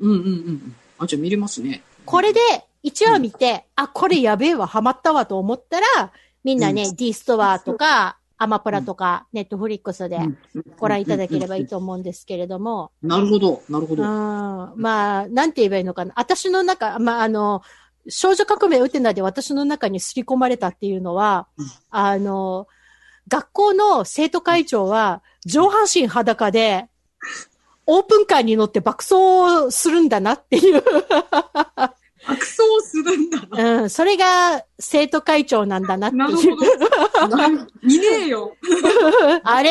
[0.00, 0.76] うんうんうんうん。
[0.98, 1.82] あ、じゃあ見れますね。
[2.04, 2.40] これで
[2.84, 6.12] 1話見て、あ、これやべえわ、ハマったわと思ったら、
[6.44, 10.18] みんなね、D ストアとか、アマプラとか、ネットフリックスで
[10.78, 14.02] ご覧いただければいいと思うんですけれども、なるほど、なるほうん、ど。
[14.76, 16.12] まあ、なんて言えばいいのかな。
[16.16, 17.62] 私の中、まあ、あの、
[18.08, 21.66] 少女革命ウテナで私の中に刷り込まれたっていうのは、うん。
[21.90, 22.66] あの、
[23.28, 26.88] 学校の生徒会長は上半身裸で、
[27.86, 30.82] オープンカーに乗って爆走するんだなっていう、
[32.24, 33.82] 白走するんだな。
[33.82, 36.20] うん、それが生徒会長なんだなっていう。
[36.20, 37.36] なるほど。
[37.36, 37.66] ないね
[38.24, 38.56] えよ。
[39.42, 39.70] あれ？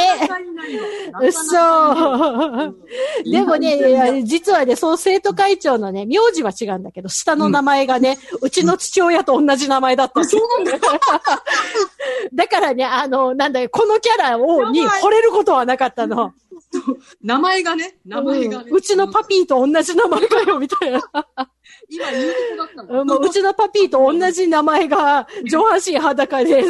[1.21, 2.75] 嘘うん
[3.31, 10.47] でもね、実はね、その生徒会長のね、名字は違うんだけど、下の名前がね、うちの父親と同じ名前だったんですよ。
[12.33, 16.33] だからね、あの、なんだよ、このキャラを、に惚れることはなかったの。
[17.21, 18.65] 名前がね、名前がね。
[18.69, 21.01] うんうちのパピーと同じ名前かよ、みたいな。
[21.89, 23.15] 今言うとこだったうんの。
[23.15, 26.63] もううちのパピーと同じ名前が、上半身裸で、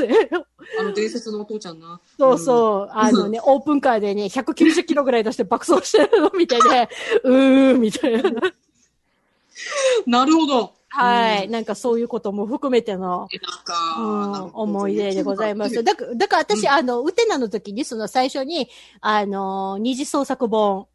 [0.80, 2.00] あの伝説のお父ちゃんな。
[2.18, 6.90] そうそう、あのね、オープンカーでね、190キロぐらい出して爆走してるのみたいで、
[7.24, 8.30] うーん、みたいな。
[8.30, 10.12] うん。
[10.12, 10.74] なるほど。
[10.94, 11.46] はい。
[11.46, 15.84] うんなんかそういうことも含めての、うか、ん、思い出でございます。
[15.84, 18.70] だから、だから私、あの、ウテナの時に、その最初に、
[19.00, 20.88] あの、二次創作本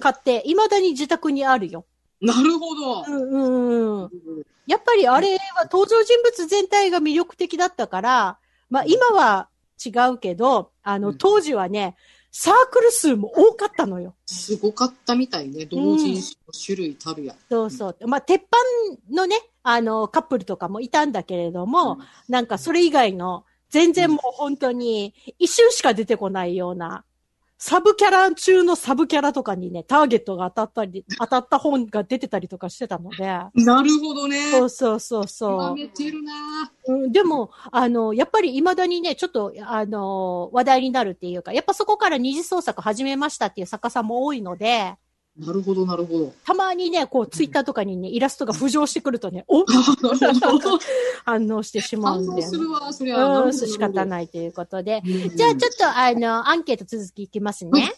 [0.00, 1.86] 買って、未だに自宅にあるよ。
[2.20, 3.10] なるほどう。
[3.10, 4.10] ん、うん、うん。
[4.66, 8.38] やっぱりあれは登場人物全体が魅力的だったから、
[8.70, 9.48] まあ今は
[9.84, 11.96] 違うけど、あの、うん当時はね、
[12.36, 14.16] サークル数も多かったのよ。
[14.26, 15.66] すごかったみたいね。
[15.66, 17.36] 同人誌の種類たるや。
[17.48, 18.08] そうそう。
[18.08, 18.56] まあ、鉄板
[19.14, 21.98] のね、あの、カップルとかもいたんだけれども、
[22.28, 27.04] なんかそれ以外の、全然もう本当に、一瞬しか出てこないような、
[27.66, 34.50] サブキャラ中のサブキャラとかにね、ターゲットが当たったり、当たった本が出てたりとかしてたので、なるほどね。
[34.50, 36.92] そうそうそう極そめてるなう。
[36.92, 44.96] うん、でも、あの、やっぱり未だにね、ちょっと、あの、話題になるっていうか、やっぱそこから二次創作始めましたっていう作家さんも多いので、
[45.36, 46.32] なるほど、なるほど。
[46.44, 49.64] たまにね、こう、ツイッターとかにね、イラストが浮上してくるとね、 お。
[51.24, 52.42] 反応してしま反応うんで。
[52.42, 53.52] するわ、そりゃ。
[53.52, 55.02] 仕方ないということで。
[55.04, 57.92] うんじゃあちょっとあの、アンケート続きいきますね。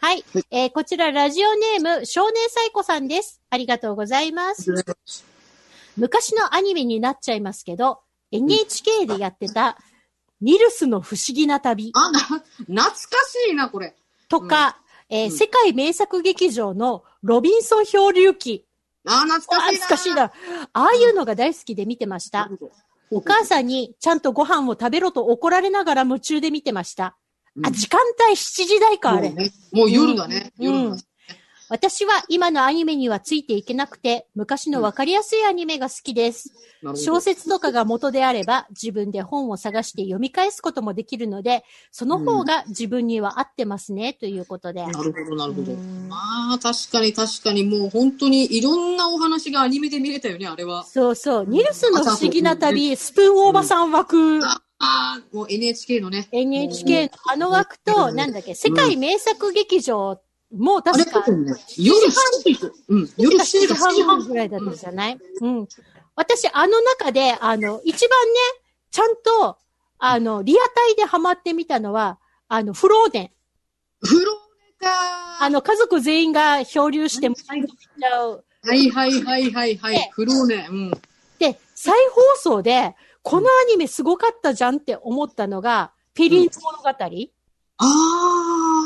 [0.00, 0.24] はい。
[0.50, 3.42] えーこちらラジオネーム、少年サイコさんです。
[3.50, 4.72] ありがとうございます。
[5.98, 9.76] 昔のアニメになっちゃいますけど、NHK でやってた、
[10.40, 12.44] ニルスの不思議な旅あ、な、懐
[12.84, 13.94] かしいな、これ。
[14.28, 18.66] とか、えーうん世界名作劇場のロビンソン漂流記。
[19.06, 19.86] あ、懐かしいな。
[19.86, 20.24] 懐かしいな。
[20.72, 22.50] ああいうのが大好きで見てました。
[23.10, 27.16] お母さんにちゃんとご飯を食べろと怒られながら夢中で見てました。
[27.64, 29.30] あ、時間帯7時台か、あれ
[29.72, 29.90] もう。
[29.90, 30.52] 夜だね。
[30.58, 30.96] うん夜だ。
[31.70, 36.52] 私は今のアニメにはついていけなくて、昔のわかりやすいアニメが好きです。
[36.94, 44.86] 小説とかが元であれば、自分で本を探して読み返すこともできるので、その方が自分には合ってますね、ということで。
[44.86, 45.72] なるほど、なるほど。
[45.72, 46.16] うんま
[46.54, 50.84] あ、確かに確かに、もう本当にいろんなお話がアニメで見れたよね、あれは。
[50.84, 51.46] そうそう。
[51.46, 56.28] ニルスの不思議な旅、スプーンオーバーさん枠、ああ、もう NHK のね。
[56.30, 60.20] NHK のあの枠と、なんだっけ、世界名作劇場
[60.50, 62.12] もあれ確か、ね、夜7
[62.44, 62.72] 時。
[62.88, 65.18] うん、夜7 7時か7時時半半ぐらいだったじゃない？
[65.40, 65.68] うん。
[66.16, 68.34] 私、あの中で、あの、一番ね、
[68.90, 69.56] ちゃんと、
[69.98, 72.18] あの、リアタイでハマってみたのは、
[72.48, 73.30] あの、フローデン。
[74.00, 74.34] フロー
[74.80, 77.36] ネかあの、家族全員が漂流して、はい
[77.66, 78.44] ちゃう。
[78.62, 80.08] はいはいはいはいはいで。
[80.12, 80.66] フローネ。
[80.70, 80.90] うん。
[81.38, 88.77] で、再放送で、このアニメすごかったじゃんって思ったのが、ペリン物語、あー。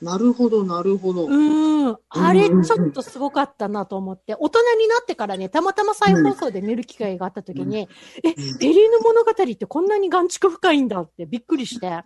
[0.00, 1.26] なるほど、なるほど。
[1.26, 1.98] うーん。
[2.08, 7.88] あれ、ちょっとすごかったなと思って、大人になってからね、たまたま再放送で見る機会があった時に、
[8.22, 12.04] え、ペリーヌ物語ってこんなに眼蓄深いんだってびっくりして。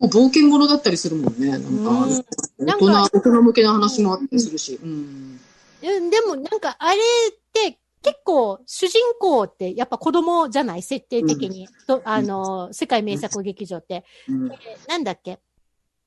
[0.00, 1.50] 冒険者だったりするもんね。
[1.50, 2.24] なんか、うん
[2.58, 4.78] 大人、大人向けの話もあったりするし。
[4.82, 5.40] うん。
[5.82, 7.00] うんでもなんかあれっ
[7.52, 11.68] て結構主人公ってやっぱ子供じゃない設定的に。
[11.86, 14.04] とあの、世界名作劇場って。
[14.28, 14.56] うんえ
[14.88, 15.40] なんだっけ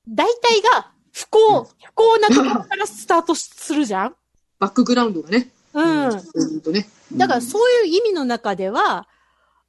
[0.08, 4.16] 大体が不幸、不幸なところからスタートするじゃん？
[4.60, 5.52] バックグラウンドがね。
[5.74, 6.10] うん。
[6.10, 6.90] うんとね。
[7.14, 9.08] だからそういう意味の中では、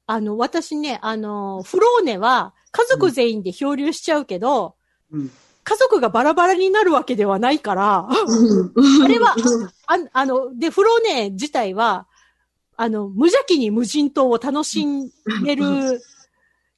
[0.07, 4.75] あの、私ね、あの、フローネは家族全員で漂流しちゃうけど、
[5.11, 5.31] うん。
[5.63, 9.03] 家族がバラバラになるわけではないから、うん。
[9.03, 12.07] あれはうんああの、で、フローネ自体は、
[12.77, 14.85] あの、無邪気に無人島を楽し
[15.41, 16.01] める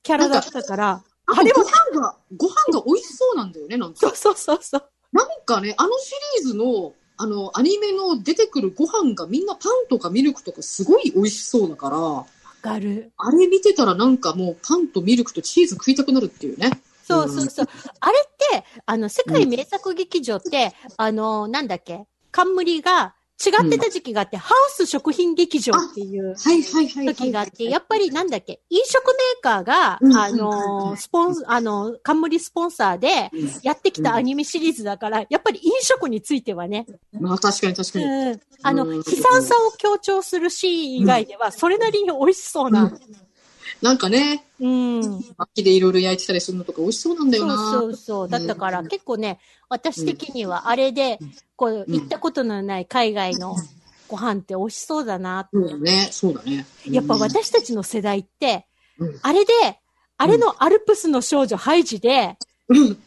[0.03, 3.99] キャラだったから、あれはご飯が、ご飯が美味しそうなんだよね、なんか。
[3.99, 4.89] そうそうそうそう。
[5.11, 6.11] なんかね、あのシ
[6.41, 12.25] リーズの、あの、アニメの出てくるご飯がみんなパンとかミルクとかすごい美味しそうだから、わ
[12.61, 13.11] かる。
[13.17, 16.71] あれ見てたらなんかもうパンとミルクとチーズ食いたくなるっていうね。
[17.03, 17.67] そうそうそう。
[18.01, 22.05] あれって、あの、世界名作劇場って、あの、なんだっけ？
[22.31, 26.35] 冠が違ってた時期があって、ハウス食品劇場っていう。
[26.35, 38.05] 時があって、やっぱりなんだっけ飲食メーカーが、うんあの、スポン、あの、冠スポンサーでうんやってきたアニメシリーズだから、やっぱり飲食についてはね、まあ確かに確かに。
[38.05, 42.91] うん、あの、うん悲惨さを強調するシーン以外では、それなりに美味しそうな。
[43.81, 45.03] なんかね、うん。
[45.03, 47.55] そう薪でいろいろ焼いてたりするのとか美味しそうなんだよな。
[47.71, 48.29] そうそう。
[48.29, 51.19] だったから、結構ね、私的にはあれで、
[51.55, 53.55] こう、うん行ったことのない海外の
[54.07, 55.57] ご飯って美味しそうだなって。
[55.57, 56.65] そうだね、そうだね。
[56.89, 58.65] やっぱ私たちの世代って、
[58.99, 59.53] うんあれで、
[60.17, 62.35] あれのアルプスの少女ハイジで、
[62.69, 62.97] うん、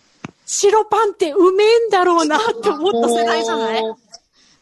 [0.46, 3.82] 白パンってうめえんだろうなって思った世代じゃない？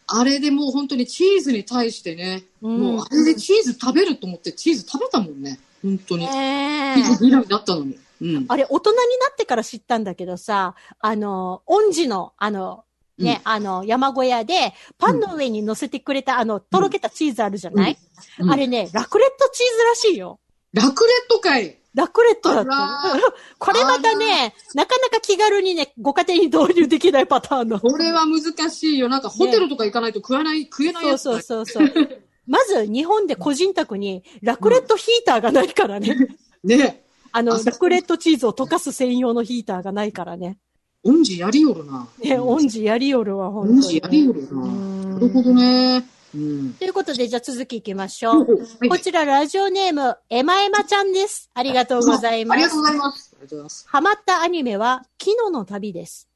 [0.06, 5.60] あれでもう本当にチーズに対してね、うんもうあれでチーズ食べると思ってチーズ食べたもんね。
[5.82, 6.26] 本当に。
[6.26, 7.98] ねえチーズ嫌いだったのに。
[8.20, 8.46] うん。
[8.48, 9.02] あれ、大人にな
[9.32, 12.84] ってから知ったんだけどさ、あの、恩師の、あの、
[13.18, 17.98] ね、あの、山小屋で、パンの上に乗せてくれた、あの、とろけたチーズあるじゃない、
[18.40, 20.38] うんあれね、ラクレットチーズらしいよ。
[20.72, 21.78] ラクレットかい。
[21.94, 23.32] ラクレットだっあた。
[23.58, 27.80] これまたね、なかなか気軽にね、ご家庭に導入できないパターンの。
[27.80, 29.08] これは難しいよ。
[29.08, 31.40] なんかホテルとか行かないと食わない、食えないそうやつだよ。
[31.40, 32.22] そうそうそう。
[32.48, 36.16] まず、日本で個人宅に、ラクレットヒーターがないからね。
[36.64, 40.58] ねあの、あラクレットチーズを溶かす専用のヒーターがないからね。
[41.04, 42.08] 恩師やりよるな。
[42.18, 43.76] ね、うん恩師やりよるわ、本当に。
[43.76, 44.62] 恩師やりよるな。
[44.62, 46.04] うんなるほどね。
[46.34, 46.74] うん。
[46.74, 48.58] ということで、じゃあ続きいきましょう。
[48.80, 51.50] はいこちら、ラジオネーム、エマエマちゃんです。
[51.54, 52.82] ありがとうございますありがとう。
[52.82, 53.86] ございます。
[53.88, 56.28] ハマったアニメは、キノの旅です。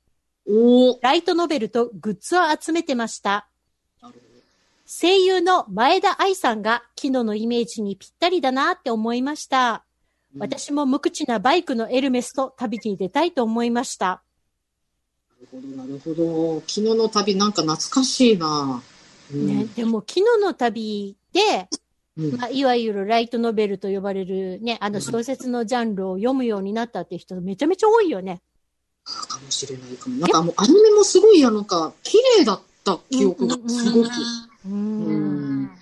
[0.46, 0.98] おー。
[1.00, 3.48] ライトノベルとグッズを集めてました。
[4.94, 9.84] 声優の前田愛さんが、キノのイメージにぴったりだなって思いました。
[10.34, 14.22] うん私も無口なバイクのエルメスと旅に出たいと思いました。
[15.28, 16.60] なるほど、なるほど。
[16.60, 18.82] 昨日の旅なんか懐かしいな。
[19.30, 21.68] うんね、でも、キノの旅で、
[22.16, 28.40] うんまあ、いわゆるライトノベルと呼ばれるね、あの小説のジャンルを読むようになったっていう人めちゃめちゃ多いよね。
[29.04, 30.16] かもしれないかも。
[30.16, 33.96] なんかもうアニメもすごい、なんか、綺麗だった記憶がすごく。
[33.98, 34.51] ううん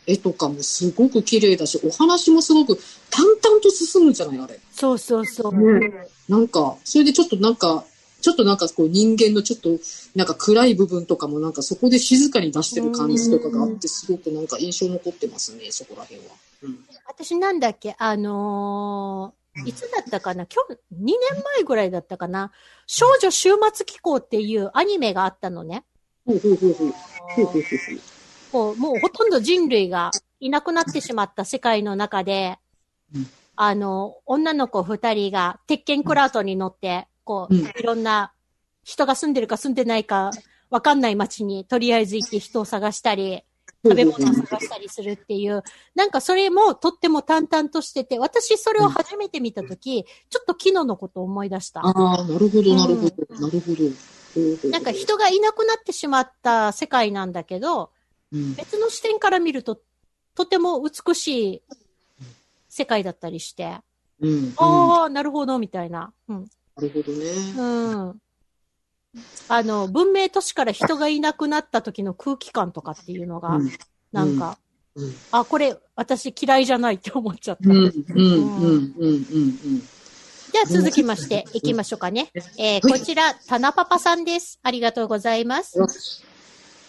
[0.06, 2.78] 絵とかもすごく綺麗だし、お話もすごく
[3.10, 4.58] 淡々と進むじゃない、あれ。
[4.72, 5.78] そうそうそう。
[5.80, 7.84] ねなんか、それでちょっとなんか、
[8.20, 9.70] ちょっとなんかこう人間のちょっと
[10.14, 16.26] なんか暗い部分とかもなんかそこで静かに出してる感じとかがあってすごくなんか印象残ってますね、そこら辺は。
[16.64, 16.78] うん。
[17.06, 20.46] 私なんだっけ、あのーいつだったかな？
[20.46, 21.16] 今日、2年
[21.56, 22.52] 前ぐらいだったかな？
[22.86, 25.84] 少女終末機構っていうアニメがあったのね。
[26.24, 26.88] ほうほうほうほう。
[26.88, 28.00] ほうほうほうほう。
[28.52, 32.58] こう、もうほとんど人類がいなくなってしまった世界の中で、
[33.14, 33.26] うん。
[33.56, 37.60] あの、女の子二人が鉄拳クラウトに乗って、こう、うん。
[37.66, 38.32] いろんな
[38.84, 40.30] 人が住んでるか住んでないか
[40.70, 43.42] わかんない街にとりあえず行って人を探したり、
[43.82, 45.62] 食べ物を探したりするっていう、
[45.94, 51.80] なんかそれもとっても淡々としてて、私それを初めて見たとき、ちょっと昨日のことを思い出した。
[51.80, 54.70] ああ、なるほど、なるほど、なるほど。
[54.70, 57.88] なんか、人がいなくなってしまった世界なんだけど、うん、
[58.32, 59.80] 別の視点から見ると、
[60.34, 61.62] とても美しい
[62.68, 63.78] 世界だったりして、
[64.20, 64.30] うん。
[64.30, 66.12] うんああ、なるほど、みたいな。
[66.28, 66.44] うん。
[66.76, 67.26] なるほどね。
[67.56, 68.20] うん。
[69.48, 73.70] あの、文明都市から人がいなくなった時の空気感とかっていうのが、うん
[74.12, 74.58] なんか、
[74.96, 77.70] うんあ、これ、私嫌いじゃないって思っちゃった。
[77.70, 79.80] うん、うん、うん、うん、うん。
[80.50, 82.32] では続きまして、行きましょうかね。
[82.58, 84.58] えー、こちら、タナパパさんです。
[84.64, 85.78] ありがとうございます。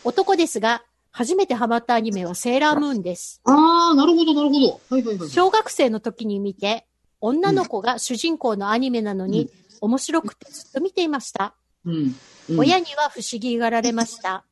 [0.04, 3.41] 男ですが、初めてハマったアニメはセーラームーンです。
[3.43, 4.82] ああ、なるほど、なるほど。
[4.89, 5.30] はいはいはい。
[5.30, 6.88] 小学生の時に見て、
[7.20, 9.49] 女の子が主人公のアニメなのに、
[9.82, 11.53] 面白くてずっと見ていました。
[11.86, 11.93] うん。
[11.93, 12.16] うん
[12.57, 14.43] 親には不思議がられました。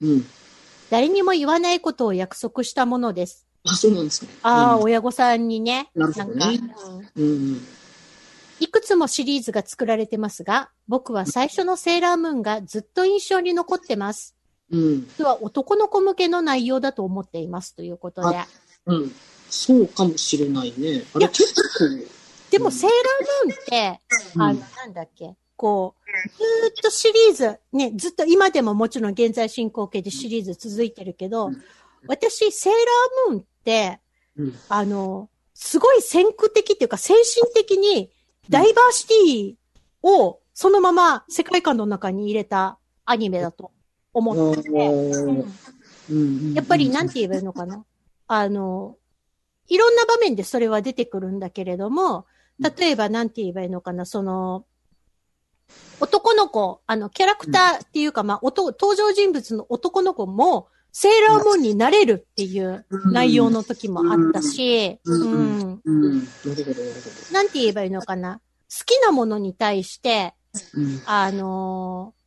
[0.00, 0.24] うん。
[0.90, 3.48] 誰にも言わないことを約束したものです。
[3.64, 4.28] あ、そうなんですね。
[4.42, 5.90] ああ、うん親御さんにね。
[5.94, 6.74] なるほどねんか、
[7.16, 7.60] うんうん。
[8.60, 14.36] いくつもシリーズが作られてますが、僕は最初のセーラームーンがずっと印象に残ってます。
[14.70, 15.06] うん。
[15.08, 18.38] 実は男の子向けの内容だと思っていますということで。
[18.86, 19.12] うん。
[19.48, 21.02] そうかもしれないね。
[21.14, 21.62] あれ結構。
[22.50, 24.00] でも、セーラームーンって、
[24.34, 31.50] うんあの、なんだっけ、こう、ずーっとシリーズ、ね、ずっと今でももちろん現在進行形でシリーズ続いてるけど、
[32.06, 34.00] 私、セーラームーンって、
[34.36, 34.54] うん。
[34.68, 35.28] あの、
[35.60, 38.12] すごい先駆的っていうか先進的に
[38.48, 43.72] ダイバーシティをそのまま世界観の中に入れたアニメだと
[44.14, 44.72] 思ってて、う
[45.34, 45.48] ん
[46.08, 46.12] う
[46.50, 46.54] ん。
[46.54, 47.84] やっぱりなんて言えばいいのかな？
[48.26, 48.96] あの、
[49.68, 52.26] いろんな場面でそれは出てくるんだけれども、
[52.58, 54.64] 例えばなんて言えばいいのかな、その、
[56.00, 65.80] 男の子、あの、キャラクターっていうか、まあ、登場人物の男の子も、セーラームーンになれるっていう内容の時もあったし、ううんん。
[65.84, 66.28] うん。
[67.32, 68.40] なんて言えばいいのかな？
[68.70, 70.34] 好きなものに対して。
[71.04, 72.17] あのー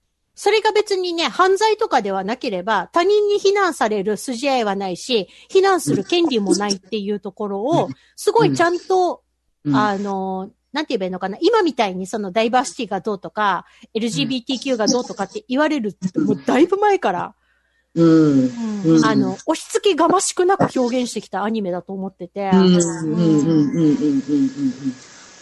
[0.41, 9.21] それが別にね、犯罪とかではなければ、他人に非難される筋合いはないし、非難する権利もないっていうところを、すごいちゃんと、
[9.63, 9.75] うん。
[9.75, 11.37] あのーなんて言えばいいのかな。
[11.41, 17.35] 今みたいにそのダイバーシティがどうとか、LGBTQ がどうとかって言われるって、もうだいぶ前から、
[17.93, 18.49] うん。
[18.83, 19.05] うん。
[19.05, 22.49] あの、押し付けがましくなく表現してきたアニメだと思ってて。
[22.49, 22.79] うん。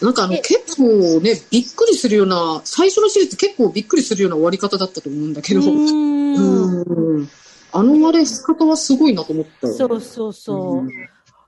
[0.00, 0.06] うん。
[0.06, 0.06] うん。
[0.06, 0.06] うん。
[0.06, 0.06] うん。
[0.06, 0.06] うん。
[0.06, 5.60] なんかあの、え結構ね、びっくりするような、最初のシリーズ結構びっくりするような終わり方だったと思うんだけど。
[5.60, 7.28] うーんうん。
[7.72, 9.74] あの終わり方はすごいなと思ったよ。
[9.74, 10.78] そうそうそう。
[10.80, 10.90] うん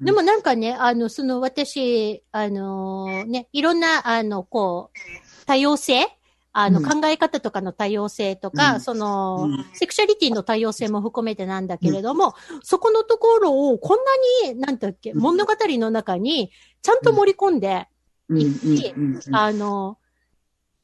[0.05, 6.07] でもなんかね、あの、その私、あのーね、いろんな、あの、こう、多様性？
[6.53, 12.35] あの、うん考え方とかの多様性とか、うんその、うんセクシャリティの多様性も含めてなんだけれども、
[12.65, 13.99] そこのところをこん
[14.45, 16.51] なに、なんだっけ、うん物語の中に、
[16.83, 17.87] ちゃんと盛り込んで、
[18.29, 18.39] うん。
[18.39, 18.53] うん。
[18.97, 19.17] うん。
[19.17, 19.99] うんあの、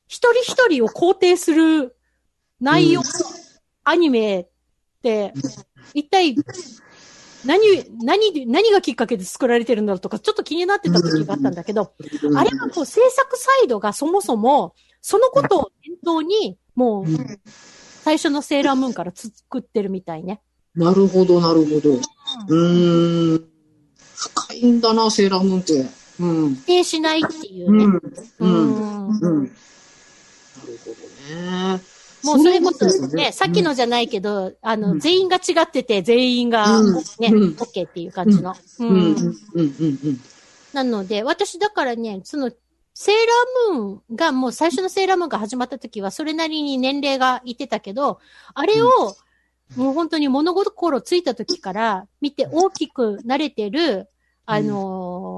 [0.07, 1.97] 一人一人を肯定する
[2.61, 3.07] 内容の
[3.85, 4.49] アニメっ
[5.03, 5.35] て、
[5.95, 6.37] 一体、
[7.45, 7.61] 何、
[8.05, 11.93] 何、何がきっかけで作られてるんだろうとか、ちょっと気になってた時があったんだけど、
[12.35, 17.07] あれはこう制作サイドがそもそも、そのことを念頭に、もう、
[18.03, 20.41] 最初のセーラームーンから作ってるみたいね。
[20.75, 21.91] なるほど、なるほど。
[21.95, 23.49] うーん。
[24.15, 25.98] 深いんだな、セーラームーンって。
[26.21, 26.55] うん。
[26.55, 27.85] 否定しないっていうね。
[27.85, 27.95] うん。
[27.95, 28.01] う
[28.41, 28.51] うん。
[28.51, 29.43] んうん。
[29.43, 31.81] なるほどね。
[32.25, 38.57] もうそれこそそういうとね、さっきのじゃないけど、あの、うん全員が違ってて、全員が、うんね、うん OK っていう感じの。
[38.81, 38.91] ううん。
[38.91, 38.97] うん。
[38.97, 39.17] うん。
[39.55, 39.67] うん。
[39.81, 40.21] うん。
[40.73, 42.51] なので、私だからね、その、
[42.95, 48.19] セーラームーンが、もう最初のセーラームーンが始まった時は、それなりに年齢がいってたけど、
[48.55, 49.17] あれを、
[49.77, 54.09] もう本当に物心ついた時から見て大きくなれてる、
[54.47, 54.75] あの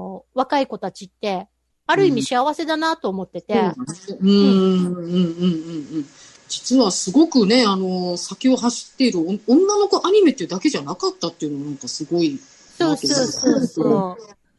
[0.33, 1.47] 若い子たちって、
[1.87, 3.75] ある意味幸せだなと思ってて、うん。
[4.19, 4.27] うん。
[4.27, 4.95] うん。
[4.95, 5.13] うん。
[5.15, 6.05] うん。
[6.47, 11.77] 実はすごくね、あの、先を走っている女の子アニメっていうだけじゃなかったっていうのもなん。
[11.77, 12.39] かすごい
[12.77, 14.17] そうそうそうそ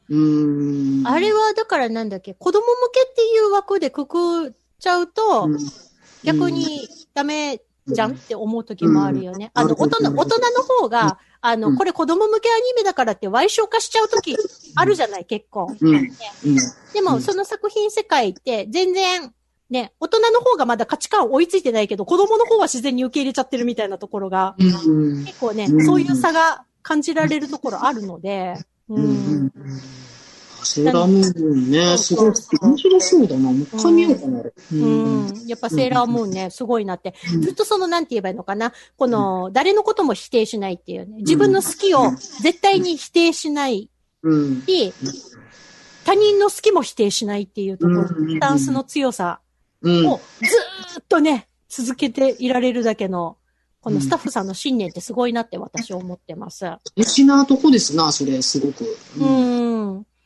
[0.09, 0.15] う。
[0.15, 0.17] う。
[1.03, 1.07] ん。
[1.07, 2.09] あれはだからなん。
[2.09, 5.49] だっけ、子供向けっていう枠でくくっちゃうと、
[6.23, 8.13] 逆にダメじゃん？
[8.13, 9.51] って思う時もあるよね。
[9.55, 9.63] うん。
[9.63, 11.77] あの、大人、うん大人の方が、あの、うん。
[11.77, 14.37] これ子供向けアニメだからって歪償化しちゃう時
[14.77, 15.75] あるじゃない、結構。
[16.93, 17.23] でも、うん。
[17.23, 19.33] その作品世界って全然、
[19.71, 25.25] ね、大人の方がまだ価値観追いついてないけど、子供の方は自然に受け入れちゃってるみたいなところが、うん。
[25.25, 25.85] 結構ね、うん。
[25.85, 28.55] そういう差が感じられるところあるので、
[28.89, 29.53] ううん
[30.65, 33.43] セーラームーンね、すごい面白そうだな。
[33.43, 34.41] もう一回見ようかな。
[34.41, 35.47] ううん。
[35.47, 37.15] やっぱセーラームーンね、すごいなって。
[37.35, 38.73] うんずっとその、なんて言えばいいのかな。
[38.97, 41.19] この、誰のことも否定しないっていうね。
[41.19, 42.11] 自分の好きを
[42.43, 43.91] 絶対に否定しない
[44.23, 44.63] うん。
[44.63, 44.93] し、
[46.05, 49.41] 他人の好きも否定しないっていうところうんスタンスの強さ
[49.83, 50.07] うん。
[50.09, 53.37] をずーっとね、続けていられるだけの
[53.83, 56.65] このスタッフさんの信念ってすごいなって私は思ってます。
[56.65, 58.85] 大事なとこですな、それ、すごく。
[59.19, 59.62] ううんん。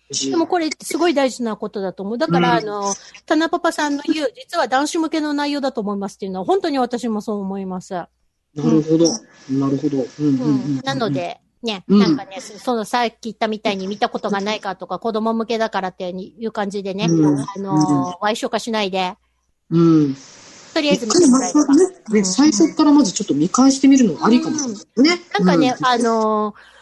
[0.09, 2.19] でもこれすごい大事なことだと思う。
[2.19, 2.95] だから、うんあの、
[3.27, 7.95] タナパパさんの言う、実は男子向けの内容だと思いますっていうのは、本当に私もそう思います。
[7.95, 8.09] な
[8.55, 9.05] るほど。
[9.51, 10.07] なるほど。
[10.21, 19.15] うんなの、で、ね、うんなんかね、そそのさっき言ったみたいに見たことがないかとか、子供向けだからっていう感じでね、うんあのー、歪償化しないで、
[19.71, 20.17] うん。
[20.73, 21.75] とりあえず見てもらえれば。
[21.75, 25.25] ねね最初からまずちょっと見返してみるのもありかもしれないね。
[25.33, 26.76] なんかね、うあのー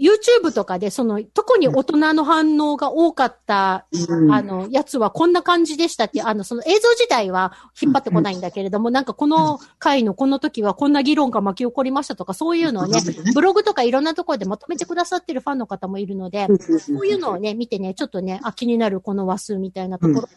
[0.00, 4.32] YouTube とかで、その、特に大人の反応が多かった、うん。
[4.32, 13.00] あの、やつはこんな感じでしたってあの、その映像自体は引っ張ってこないんだけれども、なんかこの回のこの時はこんな議論が巻き起こりましたとか、そういうのをね、
[13.34, 16.48] ブログとかいろんなところでまとめてくださってるファンの方もいるので、
[16.78, 20.28] そういうのをね、見てね、ちょっとね、あ、気になるこの話数みたいなところを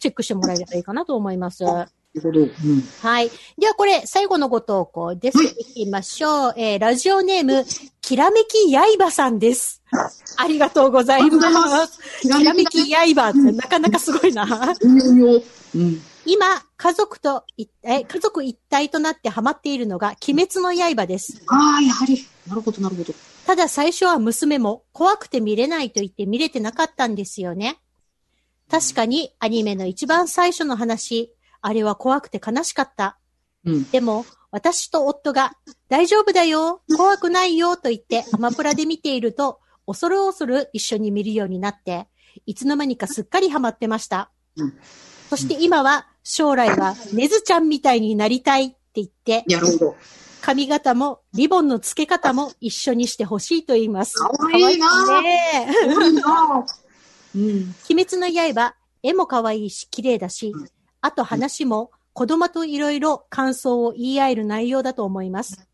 [0.00, 1.64] チェックしてもらえればいいかなと思います。
[3.00, 3.30] はい。
[3.58, 5.38] ではこれ、最後のご投稿です。
[5.38, 6.54] はいいきましょう。
[6.56, 7.64] えー、ラジオネーム、
[8.02, 9.82] きらめき刃さんです。
[10.36, 11.50] ありがとうございま。
[11.50, 14.46] ますきらめき刃ってなかなかすごいな。
[16.26, 21.42] 今、家族とい、え、家族一体となってハマっているのが、鬼滅の刃です。
[21.48, 22.26] ああ、やはり。
[22.46, 23.14] なるほど、なるほど。
[23.46, 27.80] ただ最初は娘も怖くて見れないと言って見れてなかったんですよね。
[28.70, 31.32] 確かにアニメの一番最初の話、
[31.62, 33.18] あれは怖くて悲しかった。
[33.64, 33.90] うん。
[33.90, 35.52] でも、私と夫が、
[35.88, 42.08] 大丈夫だよ、怖くないよと言ってアマプラで見ていると、恐る恐る一緒に見るようになって、
[42.46, 44.30] いつの間にかすっかりハマってました。
[44.56, 44.74] うん
[45.30, 49.96] そして今は、将来はネズちゃんみたいになりたいって言って、なるほど。
[50.42, 54.14] 髪型もリボンの付け方も一緒にしてほしいと言います。
[54.16, 55.68] かわいいな可愛いね。
[57.34, 57.74] うん。
[57.90, 60.52] 鬼滅の刃、絵も可愛いし綺麗だし、
[61.02, 65.68] あと話も子供といろいろ感想を言い合える内容だと思います。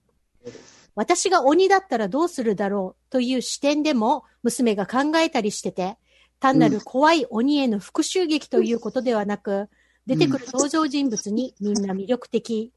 [0.95, 5.97] 私が鬼だったらどうするだろうという視点でも娘が考えたりしてて、
[6.41, 9.68] 単なる怖い鬼への復讐劇ということではなく、
[10.07, 12.72] 出てくる登場人物にみんな魅力的。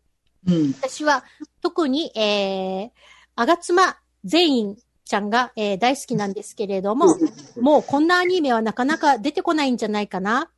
[0.45, 0.74] うん。
[0.74, 1.24] 私は
[1.62, 2.89] 特に、えー、
[3.36, 7.18] あがつま全員ちゃんが、えー大好きなんですけれども、
[7.60, 10.49] もうこんなアニメはなかなか出てこないんじゃないかな。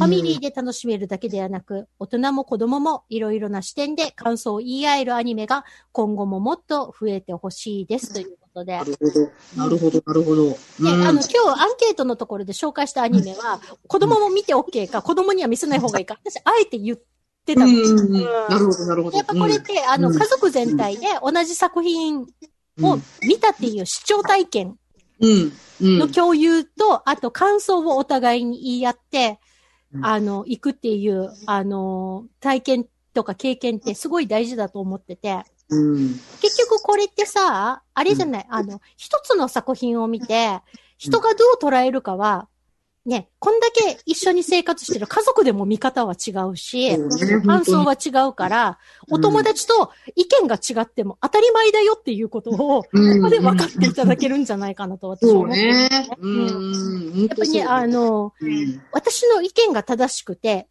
[0.00, 8.78] ファミリーで楽しめるだけではなく、大人も子供もいろいろな視点で感想を言い合えるアニメが今後ももっと増えてほしいですということで。
[8.78, 9.20] なるほど。
[9.56, 10.44] なるほど、なるほど。
[10.52, 16.98] で、うんあの、今日アンケートのところで紹介したアニメは、子供も見て OK か、子供には見せない方がいいか、私、あえて言っ
[17.44, 17.66] てたの。
[17.66, 18.12] うん。
[18.14, 19.18] なるほど、なるほど。
[19.18, 22.22] やっぱこれって、あの、うん家族全体で同じ作品
[22.80, 24.76] を見たっていう視聴体験
[25.20, 25.52] うん。
[25.82, 25.98] うん。
[25.98, 29.49] の共有と、あと感想をお互いに言い合って、うん
[30.02, 36.08] あの、行くっていう、あの、体験とか経験ってすごい大事だと思ってて、うん。
[36.40, 40.60] 結局これってさ、あれじゃない、あの、一つの作品を見て、
[40.98, 42.48] 人がどう捉えるかは、
[43.06, 46.98] ね、こんだけ一緒に生活してる家族でも見方は違うし、
[47.46, 48.78] 感想は違うから、
[49.10, 53.22] お友達と意見が違っても当たり前だよっていうことを、こうん。
[53.22, 56.16] こで分かっていただけるんじゃないかなと私は思ってるんですね。
[56.20, 57.20] うん。
[57.20, 60.68] やっぱりね、あの、うん、私の意見が正しくて、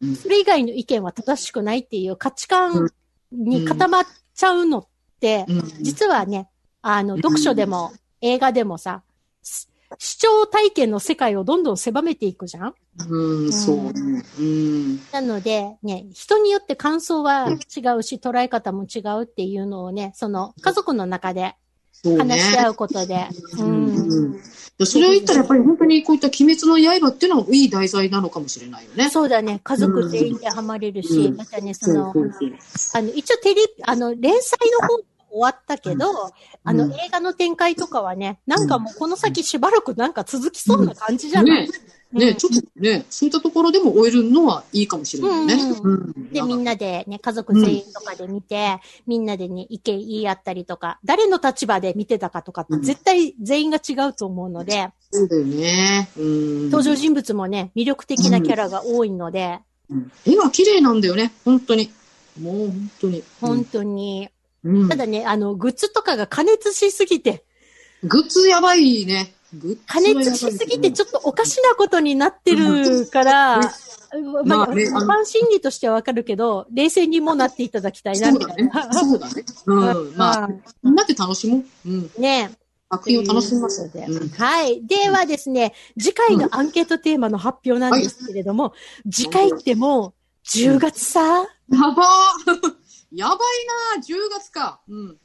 [0.00, 0.14] うん。
[0.14, 2.90] それ以外の意見は正しくないっていう価値観
[3.32, 4.86] に固まっちゃうのっ
[5.18, 6.48] て、うん、実はね、
[6.80, 9.11] あの、ん読書でも映画でもさ、し
[9.98, 12.74] 視聴体験の世界をどんどん狭めていくじゃん？
[13.08, 14.24] うん、そうね。
[14.38, 14.96] うん。
[15.12, 21.54] なので、ね、人によって感想は違うし、捉え方も違うっていうのをね、その家族の中で。
[22.18, 23.28] 話し合うことで、
[23.60, 24.40] ううん。
[24.84, 29.08] それを言ったらやっぱり本当にこういった鬼滅の刃っていうのはいい題材なのかもしれないよね。
[29.08, 31.36] そうだね、家族全員でハマれるし、うん。
[31.36, 32.14] またね、そのあ
[33.02, 34.98] の、一応テレビ、あの、連載の方
[35.32, 36.06] 終わったけど、
[36.62, 36.92] あの、うん。
[36.92, 41.68] 映画の展開とかはね、なんかもうこの先しばらくなんか続きそうな感じじゃない、
[42.12, 42.34] ね。
[42.34, 45.54] ちょっとね、そういったところでも終えるのはいいかもしれないね。
[45.54, 45.94] うん。
[45.94, 46.28] うん。
[46.30, 52.82] で、みんなでね、家族全員とかで見て、みんなでね、意見言い合ったりとか、誰の立場で見てたかとかってうん。
[52.82, 56.10] 絶対全員が違うと思うので、そうだよね。
[56.18, 56.64] うん。
[56.66, 60.12] 登場人物もね、魅力的なキャラが多いので、うん。
[60.26, 61.32] 絵が綺麗なんだよね。
[61.44, 61.90] 本当に。
[62.40, 63.24] もう本当に。
[63.40, 64.28] 本当に。
[64.64, 67.44] うんただね、あの、グッズとかが加熱しすぎて、
[68.04, 69.34] グッズやばいね。
[69.86, 73.60] 加熱しすぎてちょっとおかしなことになってるから、
[74.44, 78.94] まあ、一般心理としてはわかるけど、冷静にもなっていただきたいな、そうだねみたいな。。
[78.94, 79.44] そうだね。
[79.66, 80.12] うん。
[80.16, 80.48] まあ、
[80.82, 81.88] みんなで楽しもう。
[81.88, 82.10] うん。
[82.18, 82.52] ね
[82.90, 83.90] 作品を楽しみます。
[84.36, 84.86] はい。
[84.86, 88.74] ではですね、次回のアンケートテーマの発表なんですけれども、
[89.10, 90.14] 次回ってもう
[90.46, 92.81] 10月さ、やばー
[93.14, 93.38] やばい
[93.98, 94.80] な !10 月か。
[94.88, 95.18] うん。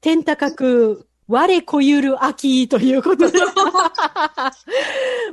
[0.00, 3.38] 天高く、我こゆる秋ということで。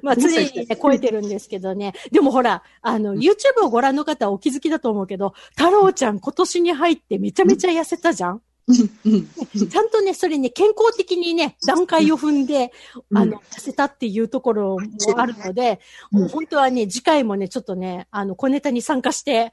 [0.02, 1.94] まあ、常にね、超えてるんですけどね。
[2.12, 8.42] でもほら、あの、YouTube をご覧の方はお気づきだと思うけど、太郎ちゃん今年に入ってめちゃめちゃ痩せたじゃん？
[8.68, 9.28] うん。
[9.70, 12.72] ちゃんとね、それね、健康的にね、段階を踏んで、
[13.10, 14.80] うんあの、痩せたっていうところも
[15.16, 15.80] あるので、
[16.12, 19.52] うんもう本当はね、次回もね、ちょっとね、あの、小ネタに参加して、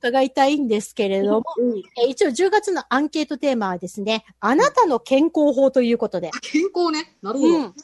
[0.00, 1.44] 伺いたいんですけれども、
[1.98, 7.16] えー一応10月のアンケートテーマはですね、あなたの健康法ということで、健康ね。
[7.22, 7.56] なるほど。
[7.58, 7.74] うん。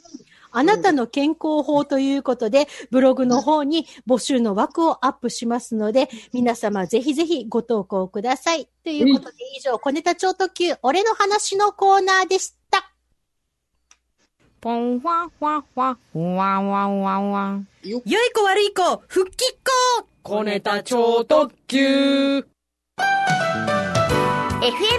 [0.51, 8.67] あなたの健康法ということで、ブログの方に募集の枠をアップしますので、皆様ぜひぜひご投稿ください。
[8.83, 12.91] ということで、以上、小ネタ超特急、俺の話のコーナーでした。
[14.59, 17.67] ポンファンファンファン、ふわんわんわんわん。
[17.83, 19.57] よ良い子悪い子、復帰っ
[19.99, 21.77] 子小ネタ超特急。
[21.79, 22.43] FM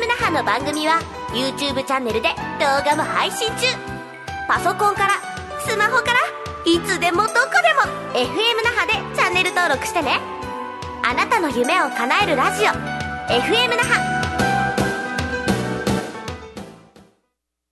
[0.09, 1.01] 那覇の番組は
[1.35, 3.66] YouTube チャンネルで動画も配信中。
[4.49, 5.20] パソコンから
[5.61, 6.20] スマホから
[6.64, 7.83] いつでもどこでも
[8.14, 8.24] FM
[8.64, 10.18] 那覇でチャンネル登録してね。
[11.05, 12.68] あなたの夢を叶えるラジオ
[13.29, 14.01] FM 那覇。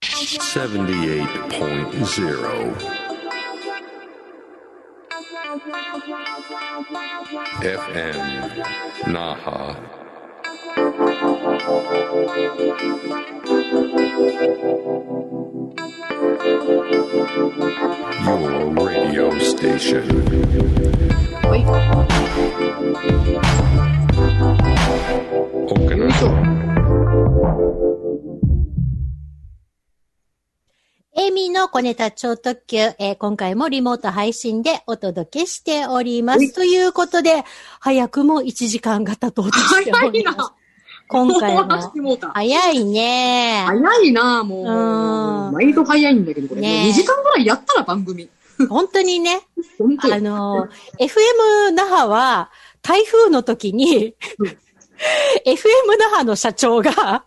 [0.02, 2.95] 78.0
[7.62, 8.18] FM
[9.06, 9.76] Naha.
[18.26, 20.02] Your radio station.
[21.46, 21.62] はい。
[25.70, 26.36] Okinawa.
[31.18, 36.52] エミの小ネタ超特急、えー今回もリモート配信でお届けしております。
[36.52, 37.42] ということで、
[37.80, 40.54] 早くも1時間が経とうとしております早いな。
[41.08, 42.18] 今回も。
[42.34, 43.64] 早いね。
[43.66, 45.52] 早いなもうんう。
[45.52, 46.60] 毎度早いんだけど、これ。
[46.60, 48.28] ねもう2時間ぐらいやったら番組。
[48.68, 49.40] 本当にね。
[49.78, 50.68] 本当あの、
[51.00, 52.50] FM 那覇は、
[52.82, 54.14] 台風の時に、
[55.46, 57.24] FM 那覇の社長が、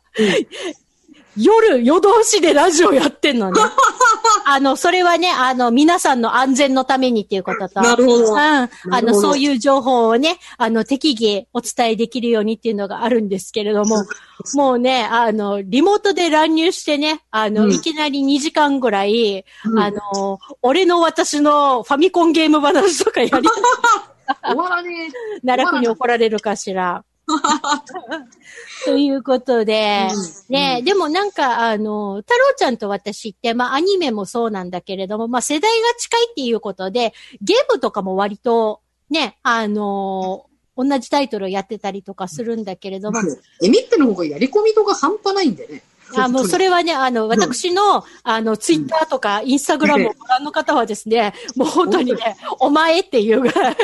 [1.39, 3.61] 夜、夜通しでラジオやってんのね。
[4.45, 8.33] あの、それはね、あの、皆さんの安全のためにっていうことと、なるほど。
[8.33, 8.37] うん。
[8.37, 8.69] あ
[9.01, 14.05] の、そういう情報をね、あの、適宜お伝えできるようにっていうのがあるんですけれども、
[14.55, 23.47] もうね、あの、リモートで乱入してね、あの、うんいきなり2時間ぐらい、うんあの、俺の私のファミコンゲーム話とかやり、
[24.43, 25.11] 終わらね
[25.45, 27.03] 奈良区に怒られるかしら。
[28.85, 30.07] ということで、
[30.47, 43.19] うんね、でもなんか、あの、太郎ちゃんと私って、まあアニメもそうなんだけれども、まあ世代が近いっていうことで、ゲームとかも割と、ね、あの、同じタイトルをやってたりとかするんだけれども、
[43.61, 43.65] え。
[43.67, 45.83] エミっての方がやり込み度が半端ないんでね。
[46.15, 46.65] あもうそれ。
[46.65, 53.75] れはね、あの、私の、あの、ツイッターとか、インスタグラムをご覧の方はですね、もう本当にね、お前っていうぐらい。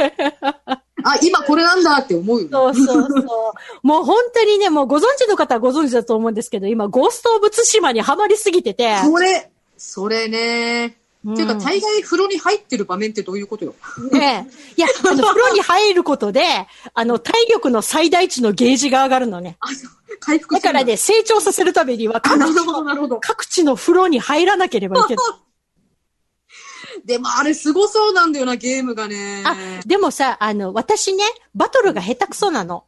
[1.05, 2.49] あ、今これなんだって思うよね。
[2.51, 3.53] そうそうそう。
[3.83, 8.97] もう本当にね、もうご存知の方はご存知だと思うんですけど、今、ゴースト・オブ・ツシマにハマりすぎてて。
[9.03, 10.97] それ、それね。
[10.99, 11.01] う
[11.31, 13.73] んっていうか、大概風呂に入ってる場面ってどういうことよ。
[14.11, 14.47] ね
[14.77, 16.43] いや、あの、風呂に入ることで、
[16.93, 19.57] あの、体力の最大値のゲージが上がるのね。
[19.59, 19.67] あ、
[20.19, 23.19] 回復だからね、成長させるためには、あ、各地のなるほど。
[23.19, 25.25] 各地の風呂に入らなければいけない。
[27.05, 29.43] でもあれすごそうなんだよな、ゲームがね。
[29.45, 32.85] あ、でもさ、あの、私ね、バトルが下手くそなの。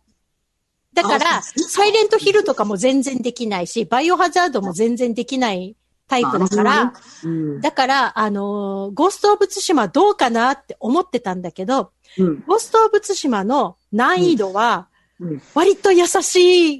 [0.94, 5.76] だから、サイレントヒルとかも全然できないし、バイオハザードも全然できない
[6.08, 6.94] タイプだから、
[7.24, 7.62] うん。
[7.62, 12.44] だから、あのーゴースト・オブ・ツシマどうかなって思ってたんだけど、うん。
[12.48, 14.88] ゴースト・オブ・ツシマの難易度は、
[15.20, 15.42] うん。
[15.54, 16.80] 割と優しい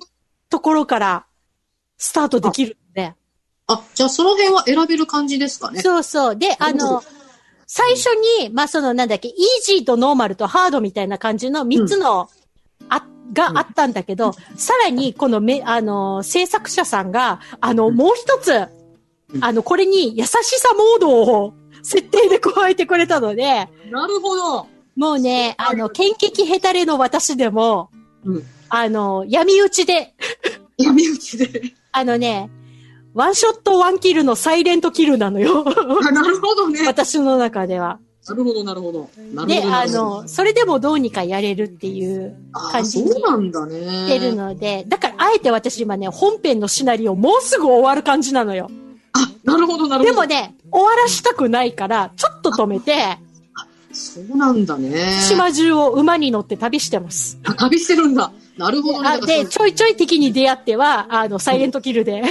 [0.50, 1.26] ところから
[2.00, 3.14] スタートできるんで。
[3.68, 5.82] あ、じゃあその辺は選べる感じですかね。
[5.82, 6.36] そうそう。
[6.36, 7.04] で、あの、
[7.68, 8.06] 最初
[8.40, 12.30] に、まあ、その、なんだっけ、イージーとノーマルとハードみたいな感じの3つの、
[12.90, 18.54] あ、があったんだけど、さらに、このめ、あの、制作者さんが、あの、もう一つ、
[19.34, 21.54] うんあの、これに優しさモードを
[21.84, 24.68] 設定で加えてくれたので、なるほど。
[24.96, 27.90] もうね、あの、剣撃ヘタレの私でも、
[28.24, 28.44] うん。
[28.70, 30.14] あの、闇討ちで、
[30.78, 31.74] 闇討ちで。
[31.92, 32.50] あのね、
[33.18, 35.66] ワンショットワンキルのサイレントキルなのよ。
[35.68, 36.86] あ、なるほどね。
[36.86, 37.98] 私の中では。
[38.30, 39.10] なるほど、なるほど。
[39.34, 39.76] なるで、ほど。
[39.76, 43.80] あの、それでもどうにかやれるっていうあ感じにそうなんだね。
[43.80, 48.70] してるので、だからあえて私今ね、本編のシナリオもうすぐ終わる感じなのよ。
[49.14, 50.12] あ、なるほど、なるほど。
[50.12, 53.18] でもね、終わらしたくないから、ちょっと止めて、
[53.94, 55.18] そうなんだね。
[55.28, 57.40] 島中を馬に乗って旅してます。
[57.46, 58.32] あ旅してるんだ。
[58.58, 59.22] なるほどね。
[59.22, 62.24] で、ちょいちょい敵に出会っては、あの、サイレントキルで、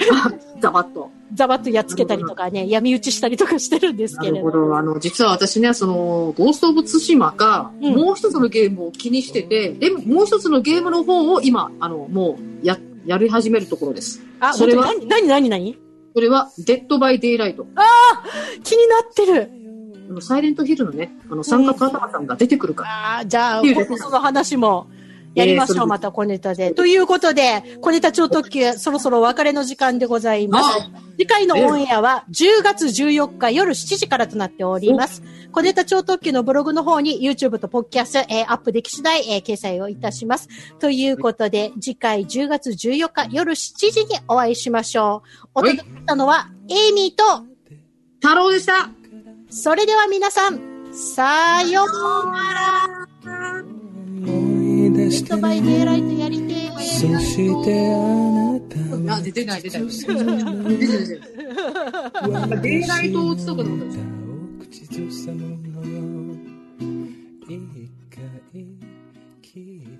[0.60, 1.10] ザバッと。
[1.32, 4.46] ザバッとやっつけたりとかね、闇討ちしたりとかしてるんですなけれど。
[4.46, 4.76] るほど。
[4.76, 14.22] あの、実は私ね、その、ゴースト・オブ・ツシマか、うんもう一つのゲームを気にしてて、でも、もう一つのゲームの方を今、あの、もう、や、やり始めるところです。
[14.40, 14.84] あ、それは？
[14.84, 15.78] 本当に何、何、何、何？
[16.14, 17.66] それは、 Dead by Daylight。
[18.64, 19.50] 気になってる。
[20.20, 22.90] サイレントヒルのね、あの、三角頭さんが出てくるから。
[22.90, 23.62] ああ、じゃあ、
[23.96, 24.88] その話も
[25.34, 26.72] やりましょう、また小ネタで。
[26.72, 30.90] ということで、小ネタ超特急、そろそろお別れの時間でございます。
[31.16, 35.22] 次回のオンエアは10月14日夜7時からとなっております。
[35.52, 40.48] 小ネタ超特急のブログの方に YouTube とポッドキャスト、えーアップでき次第、えー掲載をいたします。
[40.78, 45.48] ということで、次回10月14日夜7時にお会いしましょう。
[45.54, 47.44] お届けしたのは、エイミーと、
[48.20, 48.90] 太郎でした
[49.48, 50.60] それでは皆さん、
[50.92, 52.99] さようなら。
[55.08, 56.78] Dead by Daylight やりてー。
[56.78, 57.96] そしてあ
[58.34, 58.60] な
[59.08, 59.88] たあ、出てない、出てない。
[59.88, 60.26] 出てない、
[60.76, 60.88] 出て
[61.18, 62.60] ない。
[62.60, 65.38] デイライトを打つとこのこと口ずさむ
[65.70, 66.36] のよ
[67.48, 67.58] 一
[68.10, 68.22] 回
[69.42, 69.99] 聞いたら